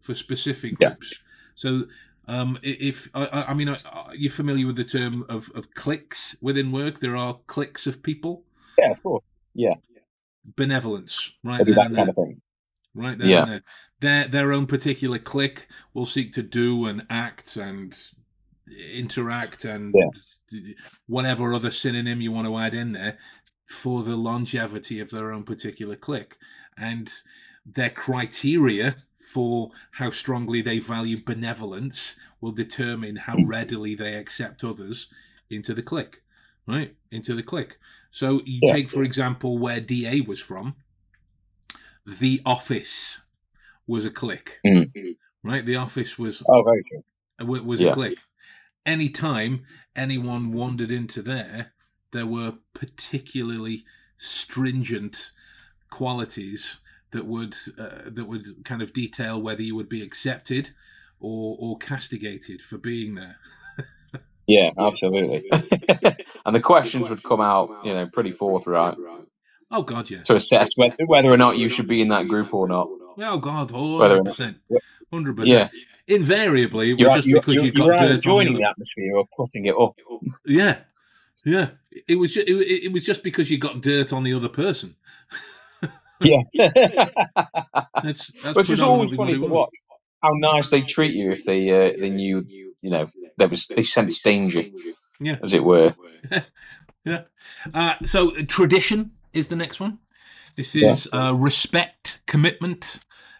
[0.00, 0.88] For specific Yeah.
[0.90, 1.14] groups.
[1.54, 1.84] So,
[2.28, 6.70] um, if I, I- mean, are you familiar with the term of, of cliques within
[6.70, 7.00] work?
[7.00, 8.44] There are cliques of people.
[8.78, 9.24] Yeah, of course.
[9.54, 9.74] Yeah.
[10.56, 12.08] Benevolence, right there that and kind there.
[12.10, 12.40] of thing.
[12.94, 13.44] right there Yeah.
[13.44, 13.62] there.
[14.00, 17.96] Their their own particular clique will seek to do and act and
[18.92, 19.94] interact and
[21.06, 23.18] whatever other synonym you want to add in there
[23.66, 26.36] for the longevity of their own particular clique
[26.76, 27.10] and
[27.66, 28.96] their criteria
[29.28, 35.08] for how strongly they value benevolence will determine how readily they accept others
[35.50, 36.22] into the clique
[36.66, 37.76] right into the clique
[38.10, 38.72] so you Yeah.
[38.74, 40.76] take for example where da was from
[42.20, 43.18] the office
[43.86, 45.16] was a clique Mm.
[45.42, 47.02] right the office was Oh, very true.
[47.40, 47.90] was Yeah.
[47.90, 48.18] a click.
[48.86, 49.64] Anytime
[49.94, 51.72] anyone wandered into there,
[52.10, 53.84] there were particularly
[54.16, 55.30] stringent
[55.90, 56.80] qualities
[57.12, 60.70] that would uh, that would kind of detail whether you would be accepted
[61.20, 63.36] or or castigated for being there.
[64.46, 65.46] Yeah, absolutely.
[66.46, 68.96] and the questions would come out, you know, pretty forthright
[69.70, 70.22] Oh God, yeah.
[70.22, 72.88] to assess whether, whether or not you should be in that group or not.
[73.18, 74.56] Oh God, hundred or not- percent,
[75.44, 75.68] Yeah.
[76.06, 78.58] Invariably, it was You're, just you're, because you're, you got dirt on the joining other
[78.62, 79.94] the atmosphere or putting it up.
[80.46, 80.78] Yeah,
[81.44, 81.68] yeah.
[82.08, 84.96] It was ju- it, it was just because you got dirt on the other person.
[86.20, 86.42] Yeah.
[88.02, 89.74] That's that's which is always funny to watch.
[90.22, 92.44] How nice they treat you if they uh, they knew,
[92.82, 94.64] you know, there was they sensed danger,
[95.20, 95.36] Yeah.
[95.42, 95.94] as it were.
[97.04, 97.22] yeah.
[97.72, 99.98] Uh, so uh, tradition is the next one.
[100.56, 102.98] This is uh, respect, commitment,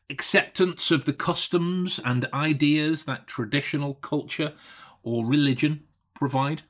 [0.09, 4.53] acceptance of the customs and ideas that traditional culture
[5.03, 5.83] or religion
[6.15, 6.63] provide.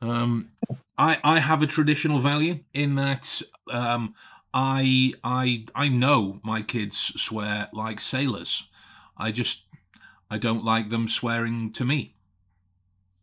[0.00, 0.50] Um,
[0.96, 4.14] I I have a traditional value in that um,
[4.52, 8.64] I I I know my kids swear like sailors.
[9.16, 9.62] I just
[10.30, 12.16] I don't like them swearing to me.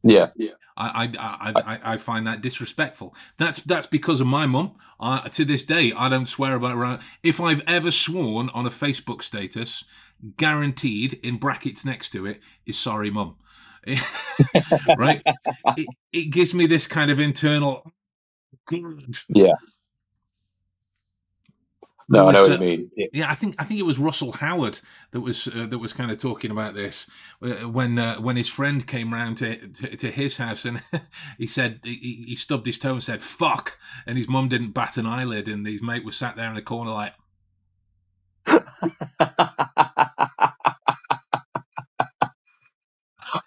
[0.03, 0.28] Yeah,
[0.78, 3.15] I, I, I, I, I find that disrespectful.
[3.38, 4.75] That's that's because of my mum.
[4.99, 7.01] I, to this day, I don't swear about around.
[7.23, 9.84] If I've ever sworn on a Facebook status,
[10.38, 13.36] guaranteed in brackets next to it is sorry, mum.
[14.97, 15.21] right?
[15.75, 17.91] It, it gives me this kind of internal.
[19.30, 19.53] yeah.
[22.09, 22.91] No, I know what uh, you mean.
[23.11, 24.79] Yeah, I think I think it was Russell Howard
[25.11, 27.09] that was uh, that was kind of talking about this
[27.41, 30.81] uh, when uh, when his friend came round to, to to his house and
[31.37, 34.95] he said he, he stubbed his toe and said "fuck" and his mum didn't bat
[34.95, 37.13] an eyelid and his mate was sat there in the corner like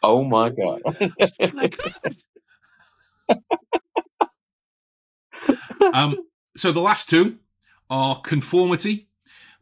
[0.02, 0.82] oh my god.
[5.94, 6.18] um,
[6.56, 7.38] so the last two
[7.91, 9.09] are conformity,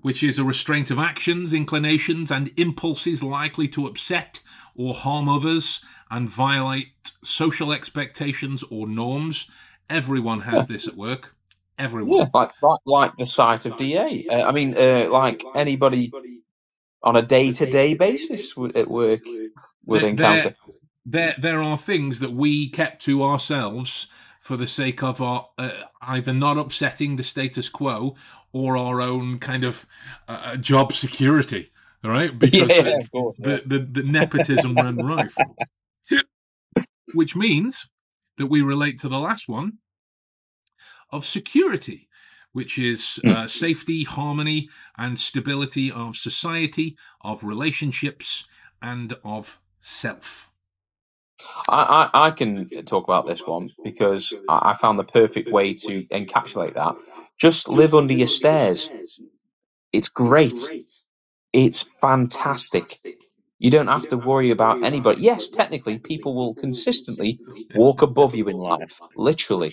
[0.01, 4.41] which is a restraint of actions, inclinations, and impulses likely to upset
[4.77, 9.49] or harm others and violate social expectations or norms.
[9.91, 11.35] Everyone has this at work.
[11.79, 12.19] Everyone.
[12.19, 14.27] Yeah, like like, like the site of DA.
[14.29, 16.13] Uh, I mean, uh, like anybody
[17.03, 19.21] on a day to day basis at work
[19.87, 20.55] would encounter.
[21.07, 24.09] There, there are things that we kept to ourselves
[24.49, 25.71] for the sake of our uh,
[26.01, 28.17] either not upsetting the status quo
[28.51, 29.87] or our own kind of
[30.27, 31.71] uh, job security.
[32.03, 33.37] All right, because yeah, the- course.
[33.39, 33.59] yeah.
[33.67, 35.37] the, the, the nepotism ran rife.
[37.13, 37.91] Which means
[38.39, 39.81] that we relate to the last one
[41.13, 42.09] of security,
[42.53, 48.47] which is uh, safety, harmony, and stability of society, of relationships,
[48.81, 50.51] and of self.
[51.69, 55.75] I, I, I can talk about this one because I, I found the perfect way
[55.75, 56.97] to encapsulate that.
[57.41, 58.91] Just live under your stairs.
[59.93, 60.55] It's great.
[61.53, 62.97] It's fantastic.
[63.59, 65.23] You don't have to worry about anybody.
[65.23, 67.39] Yes, technically, people will consistently
[67.75, 69.73] walk above you in life, literally,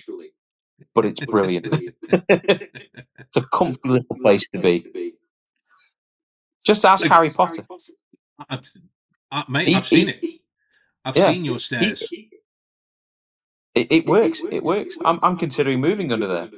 [0.96, 1.68] but it's brilliant.
[2.30, 4.86] it's a comfy little place to be.
[6.66, 7.68] Just ask Harry Potter.
[8.50, 8.72] I've,
[9.32, 10.26] uh, mate, He- I've seen it.
[11.06, 11.28] I've Yeah.
[11.32, 12.04] seen your stairs.
[13.76, 14.44] It, it works.
[14.50, 14.98] It works.
[15.04, 16.50] I'm, I'm considering moving under there.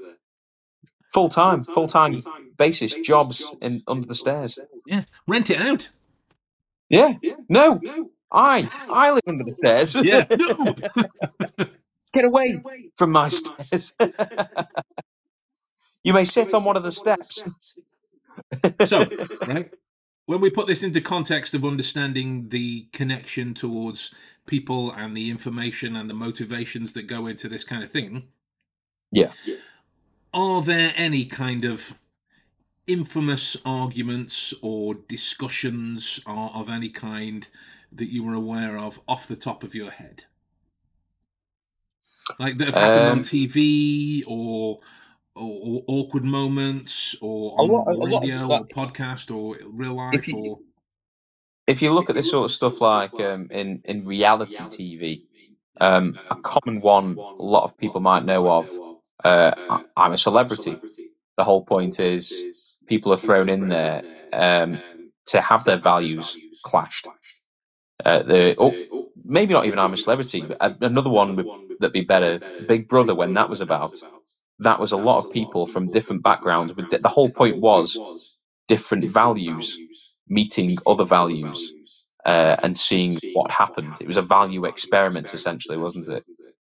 [1.14, 2.20] Full time, full time
[2.58, 4.60] basis, jobs in under the stairs.
[4.88, 5.90] Yeah, rent it out.
[6.90, 7.14] Yeah.
[7.50, 7.82] No,
[8.32, 9.96] I I live under the stairs.
[9.96, 10.76] Yeah, no.
[12.14, 12.62] Get away
[12.96, 13.94] from my stairs.
[16.04, 17.44] you may sit on one of the steps.
[18.86, 19.06] so,
[19.48, 19.72] right,
[20.26, 24.12] when we put this into context of understanding the connection towards
[24.48, 28.28] people and the information and the motivations that go into this kind of thing,
[29.12, 29.32] Yeah.
[30.34, 31.94] are there any kind of
[32.88, 37.48] infamous arguments or discussions of any kind
[37.92, 40.24] that you were aware of off the top of your head?
[42.40, 44.80] Like that have happened on Um, TV or,
[45.36, 47.88] or, or awkward moments or on lot-
[48.22, 50.60] radio or podcast or real life If you- or
[51.68, 55.24] if you look at this sort of stuff like um, in in reality TV,
[55.82, 58.72] um, a common one a lot of people might know of,
[59.24, 60.84] uh, I- I'm a celebrity.
[61.38, 62.48] The whole point is
[62.88, 64.04] people are thrown in there
[64.34, 64.84] um,
[65.28, 67.10] to have their values clashed.
[68.06, 68.82] Uh, the, oh,
[69.24, 71.38] maybe not even I'm a celebrity, but another one
[71.80, 72.42] that'd be better.
[72.68, 73.98] Big Brother, when that was about,
[74.60, 76.74] that was a lot of people from different backgrounds.
[76.74, 78.00] But the whole point was
[78.68, 79.80] different values
[80.30, 81.74] meeting other values
[82.26, 83.96] uh, and seeing what happened.
[84.02, 86.26] It was a value experiment, essentially, wasn't it?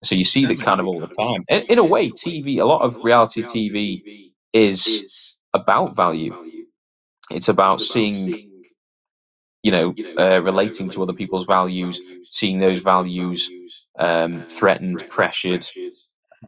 [0.04, 1.42] So you see that kind of all the time.
[1.48, 6.36] In, in a way, TV, a lot of reality TV is about value.
[7.30, 8.50] It's about seeing,
[9.62, 13.50] you know, uh, relating to other people's values, seeing those values
[13.98, 15.66] um, threatened, pressured,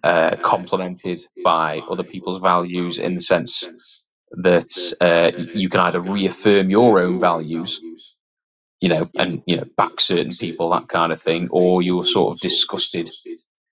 [0.04, 3.99] uh, complemented by other people's values in the sense
[4.32, 7.80] that uh, you can either reaffirm your own values,
[8.80, 12.34] you know, and you know back certain people, that kind of thing, or you're sort
[12.34, 13.10] of disgusted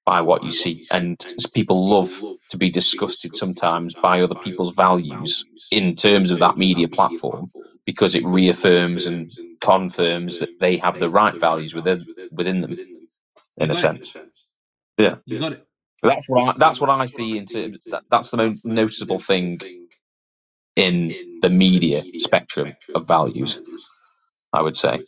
[0.06, 0.86] by what you see.
[0.92, 1.18] And
[1.54, 2.10] people love
[2.50, 7.48] to be disgusted sometimes by other people's values in terms of that media platform
[7.86, 12.76] because it reaffirms and confirms that they have the right values within within them,
[13.58, 14.16] in a sense.
[14.98, 15.16] Yeah.
[15.26, 15.66] you got it.
[16.02, 17.84] That's what I, that's what I see in terms.
[17.90, 19.60] That, that's the most noticeable thing
[20.78, 23.60] in the media spectrum of values.
[24.52, 25.00] I would say.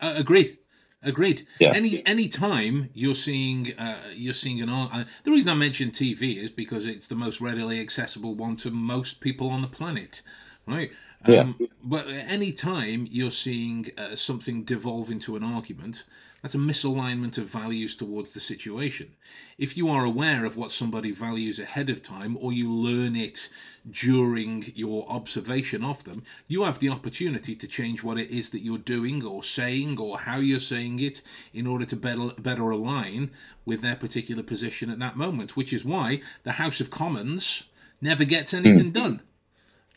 [0.00, 0.58] Uh, agreed.
[1.02, 1.46] Agreed.
[1.60, 1.72] Yeah.
[1.72, 4.68] Any any time you're seeing uh, you're seeing an.
[4.68, 8.70] Uh, the reason I mention TV is because it's the most readily accessible one to
[8.70, 10.22] most people on the planet,
[10.66, 10.90] right?
[11.26, 11.40] Yeah.
[11.40, 16.04] Um, but any time you're seeing uh, something devolve into an argument,
[16.46, 19.16] that's a misalignment of values towards the situation.
[19.58, 23.48] If you are aware of what somebody values ahead of time, or you learn it
[23.90, 28.62] during your observation of them, you have the opportunity to change what it is that
[28.62, 31.20] you're doing or saying or how you're saying it
[31.52, 33.32] in order to better, better align
[33.64, 37.64] with their particular position at that moment, which is why the House of Commons
[38.00, 39.00] never gets anything hmm.
[39.00, 39.22] done.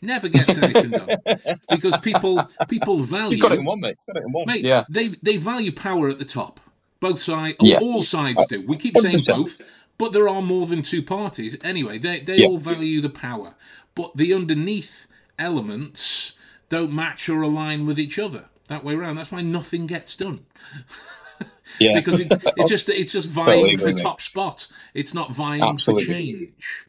[0.02, 1.08] Never gets anything done
[1.70, 3.96] because people people value You got it in one, mate.
[4.06, 4.46] Got it in one.
[4.46, 4.84] Mate, Yeah.
[4.88, 6.58] they they value power at the top.
[7.00, 7.78] Both sides, Yeah.
[7.80, 8.64] all sides uh, do.
[8.66, 9.26] We keep saying 100%.
[9.26, 9.58] both,
[9.98, 11.56] but there are more than two parties.
[11.62, 12.46] Anyway, they they Yeah.
[12.46, 13.54] all value the power,
[13.94, 15.06] but the underneath
[15.38, 16.32] elements
[16.68, 18.46] don't match or align with each other.
[18.68, 19.16] That way around.
[19.16, 20.46] That's why nothing gets done
[21.78, 21.94] Yeah.
[21.98, 23.98] because it's it's just it's just vying agree, for mate.
[23.98, 24.66] top spot.
[24.94, 26.04] It's not vying Absolutely.
[26.04, 26.86] for change.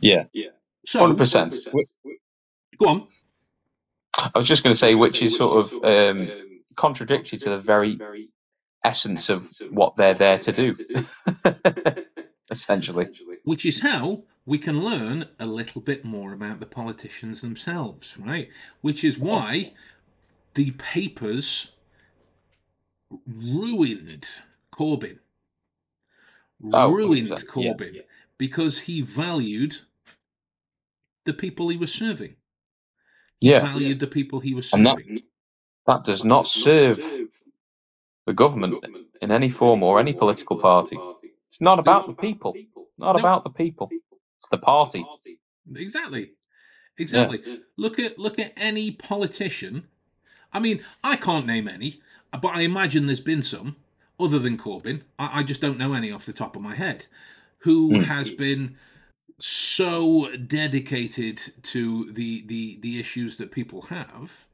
[0.00, 0.24] yeah.
[0.86, 1.54] So Hundred percent.
[2.80, 3.06] Go on.
[4.18, 6.30] I was just going to say, which is sort of um,
[6.76, 7.98] contradictory to the very
[8.84, 10.72] essence of what they're there to do,
[12.50, 13.08] essentially.
[13.44, 18.48] which is how we can learn a little bit more about the politicians themselves, right?
[18.80, 19.74] Which is why
[20.54, 21.68] the papers
[23.26, 24.28] ruined
[24.72, 25.18] Corbyn.
[26.72, 27.72] Oh, ruined 100%, yeah.
[27.72, 28.02] Corbyn
[28.40, 29.82] because he valued
[31.26, 32.36] the people he was serving.
[33.40, 35.22] He Yeah, valued the people he was And that- serving.
[35.86, 36.98] that does not serve
[38.26, 38.84] the government
[39.22, 40.98] in any form or any political party.
[41.46, 42.54] It's not about the people.
[42.98, 43.18] Not No.
[43.20, 43.90] about the people.
[44.36, 45.04] It's the party.
[45.74, 46.32] Exactly.
[46.98, 47.62] Exactly.
[47.76, 49.88] Look at look at any politician.
[50.52, 52.00] I mean, I can't name any,
[52.32, 53.76] but I imagine there's been some
[54.18, 55.02] other than Corbyn.
[55.18, 57.06] I, I just don't know any off the top of my head
[57.60, 58.02] who Hmm.
[58.02, 58.76] has been
[59.40, 64.46] so dedicated to the the the issues that people have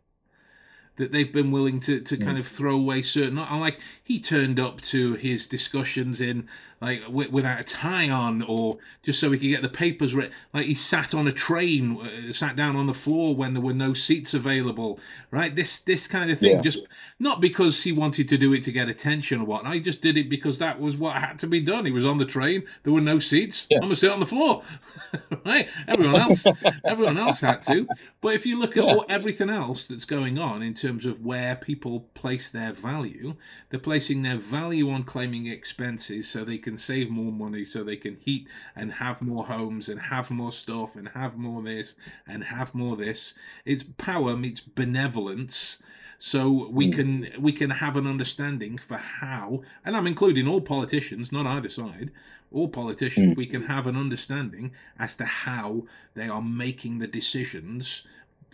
[0.97, 4.59] that they've been willing to, to kind of throw away certain I like he turned
[4.59, 6.49] up to his discussions in
[6.81, 10.31] like w- without a tie on or just so he could get the papers read
[10.53, 13.73] like he sat on a train uh, sat down on the floor when there were
[13.73, 14.99] no seats available
[15.31, 16.61] right this this kind of thing Yeah.
[16.61, 16.81] just
[17.19, 20.17] not because he wanted to do it to get attention or whatnot he just did
[20.19, 22.93] it because that was what had to be done he was on the train there
[22.93, 23.79] were no seats Yeah.
[23.79, 24.63] i'm gonna sit on the floor
[25.47, 26.47] right everyone else
[26.85, 27.87] everyone else had to
[28.21, 28.93] but if you look at Yeah.
[28.95, 33.35] all, everything else that's going on in terms terms of where people place their value.
[33.71, 37.97] They're placing their value on claiming expenses so they can save more money, so they
[37.97, 42.45] can heat and have more homes and have more stuff and have more this and
[42.45, 43.35] have more this.
[43.65, 45.83] It's power meets benevolence.
[46.19, 46.93] So we hmm.
[46.93, 51.69] can we can have an understanding for how, and I'm including all politicians, not either
[51.69, 52.11] side,
[52.53, 53.33] all politicians.
[53.33, 53.39] Hmm.
[53.39, 55.85] We can have an understanding as to how
[56.15, 58.03] they are making the decisions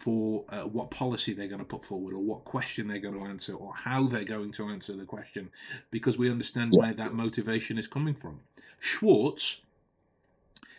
[0.03, 3.25] for uh, what policy they're going to put forward or what question they're going to
[3.25, 5.49] answer or how they're going to answer the question
[5.93, 8.41] because we understand where that motivation is coming from.
[8.81, 9.61] Schwartz,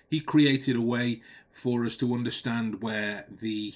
[0.09, 1.21] he created a way
[1.51, 3.74] for us to understand where the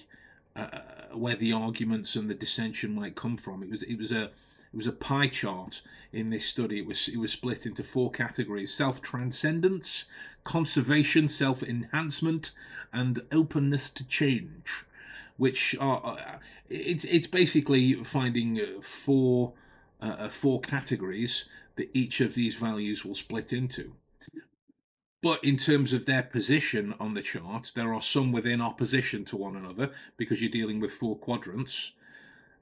[0.54, 0.80] uh,
[1.14, 3.64] where the arguments and the dissension might come from.
[3.64, 5.82] It was it was a it was a pie chart
[6.12, 6.80] in this study.
[6.80, 10.08] It was it was split into four categories: self transcendence,
[10.44, 12.52] conservation, self enhancement,
[12.92, 14.84] and openness to change
[15.38, 16.38] which are uh,
[16.70, 19.54] it's it's basically finding uh, four
[20.02, 23.94] uh, four categories that each of these values will split into.
[25.24, 29.38] But in terms of their position on the chart, there are some within opposition to
[29.38, 31.92] one another because you're dealing with four quadrants,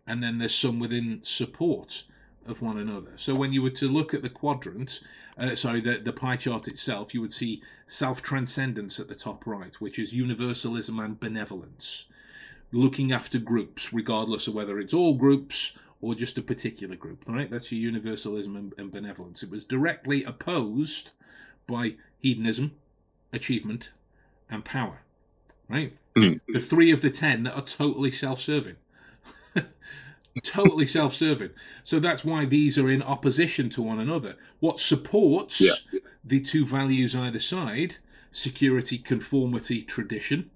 [0.07, 2.03] and then there's some within support
[2.45, 3.11] of one another.
[3.15, 5.01] So when you were to look at the quadrant,
[5.37, 9.45] uh, sorry, the, the pie chart itself, you would see self transcendence at the top
[9.45, 12.05] right, which is universalism and benevolence
[12.71, 17.23] looking after groups, regardless of whether it's all groups or just a particular group.
[17.27, 17.49] Right?
[17.49, 19.43] That's your universalism and, and benevolence.
[19.43, 21.11] It was directly opposed
[21.67, 22.71] by hedonism,
[23.33, 23.91] achievement,
[24.49, 25.01] and power.
[25.69, 25.97] Right?
[26.15, 26.39] Mm.
[26.47, 28.75] The three of the ten that are totally self-serving.
[30.43, 31.49] totally self-serving.
[31.83, 34.35] So that's why these are in opposition to one another.
[34.59, 35.99] What supports Yeah.
[36.23, 37.97] the two values either side,
[38.31, 40.51] security, conformity, tradition,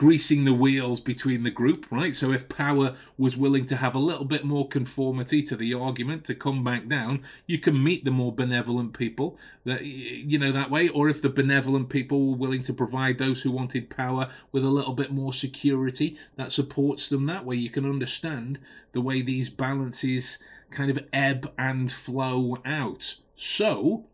[0.00, 2.16] greasing the wheels between the group, right?
[2.16, 6.24] So if power was willing to have a little bit more conformity to the argument
[6.24, 9.36] to come back down, you can meet the more benevolent people
[9.66, 10.88] that you know that way.
[10.88, 14.70] Or if the benevolent people were willing to provide those who wanted power with a
[14.70, 17.56] little bit more security, that supports them that way.
[17.56, 18.58] You can understand
[18.92, 20.38] the way these balances
[20.70, 23.16] kind of ebb and flow out.
[23.36, 24.06] So,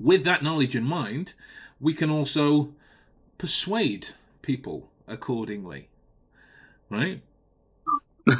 [0.00, 1.34] with that knowledge in mind,
[1.78, 2.72] we can also
[3.36, 4.14] persuade
[4.46, 5.88] people accordingly.
[6.88, 7.20] Right?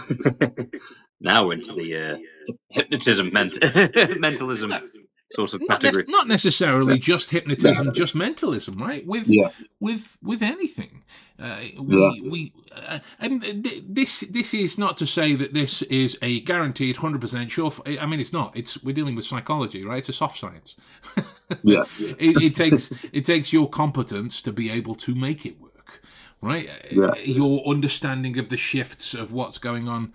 [1.21, 2.19] now we're into the uh,
[2.71, 3.59] hypnotism, ment-
[4.21, 4.73] mentalism
[5.33, 6.05] sort of Not, ne- category.
[6.09, 9.05] not necessarily just hypnotism, just mentalism, right?
[9.07, 9.51] With Yeah.
[9.81, 11.03] with with anything,
[11.41, 16.17] uh, we we uh, and th- this this is not to say that this is
[16.23, 17.67] a guaranteed hundred percent sure.
[17.69, 18.57] F- I mean, it's not.
[18.57, 19.99] It's we're dealing with psychology, right?
[19.99, 20.77] It's a soft science.
[21.63, 21.85] Yeah.
[22.01, 25.66] it, it takes it takes your competence to be able to make it work,
[26.41, 26.69] right?
[26.91, 27.15] Yeah.
[27.17, 30.13] Your understanding of the shifts of what's going on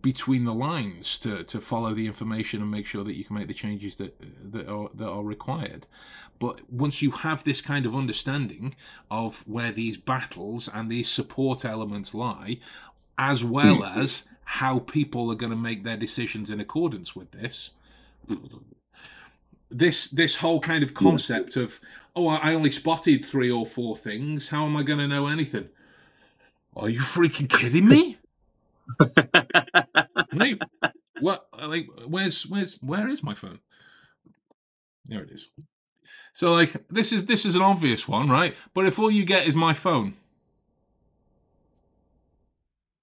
[0.00, 3.48] between the lines to, to follow the information and make sure that you can make
[3.48, 4.16] the changes that
[4.52, 5.86] that are that are required.
[6.38, 8.74] But once you have this kind of understanding
[9.10, 12.58] of where these battles and these support elements lie,
[13.16, 14.00] as well hmm.
[14.00, 17.70] as how people are going to make their decisions in accordance with this,
[18.26, 18.36] hmm.
[19.70, 21.80] this this whole kind of concept of
[22.16, 24.50] oh I only spotted three or four things.
[24.50, 25.68] How am I going to know anything?
[26.76, 28.18] Are you freaking kidding me?
[31.18, 31.46] What?
[31.60, 33.60] Like, where's where's where is my phone?
[35.06, 35.48] There it is.
[36.34, 38.56] So like this is this is an obvious one, right?
[38.74, 40.16] But if all you get is my phone,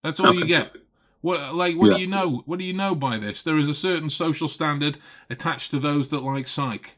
[0.04, 0.74] that's all you get.
[1.22, 1.92] What like what Yeah.
[1.92, 2.44] do you know?
[2.46, 3.44] What do you know by this?
[3.44, 4.98] There is a certain social standard
[5.30, 6.98] attached to those that like psych.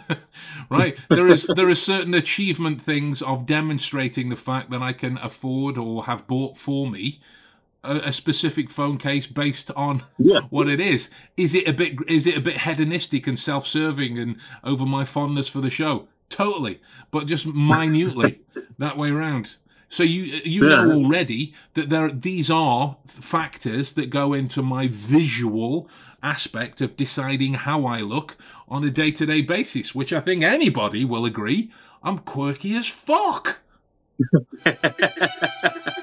[0.70, 0.96] right?
[1.08, 5.76] There is there are certain achievement things of demonstrating the fact that I can afford
[5.78, 7.20] or have bought for me
[7.84, 10.40] a, a specific phone case based on Yeah.
[10.50, 11.10] what it is.
[11.36, 15.48] Is it a bit is it a bit hedonistic and self-serving and over my fondness
[15.48, 16.08] for the show?
[16.28, 16.80] Totally,
[17.10, 18.40] but just minutely
[18.78, 19.56] that way around.
[19.88, 20.84] So you you Yeah.
[20.84, 25.90] know already that there these are factors that go into my visual
[26.22, 28.36] aspect of deciding how I look
[28.68, 31.70] on a day-to-day basis, which I think anybody will agree
[32.02, 33.58] I'm quirky as fuck.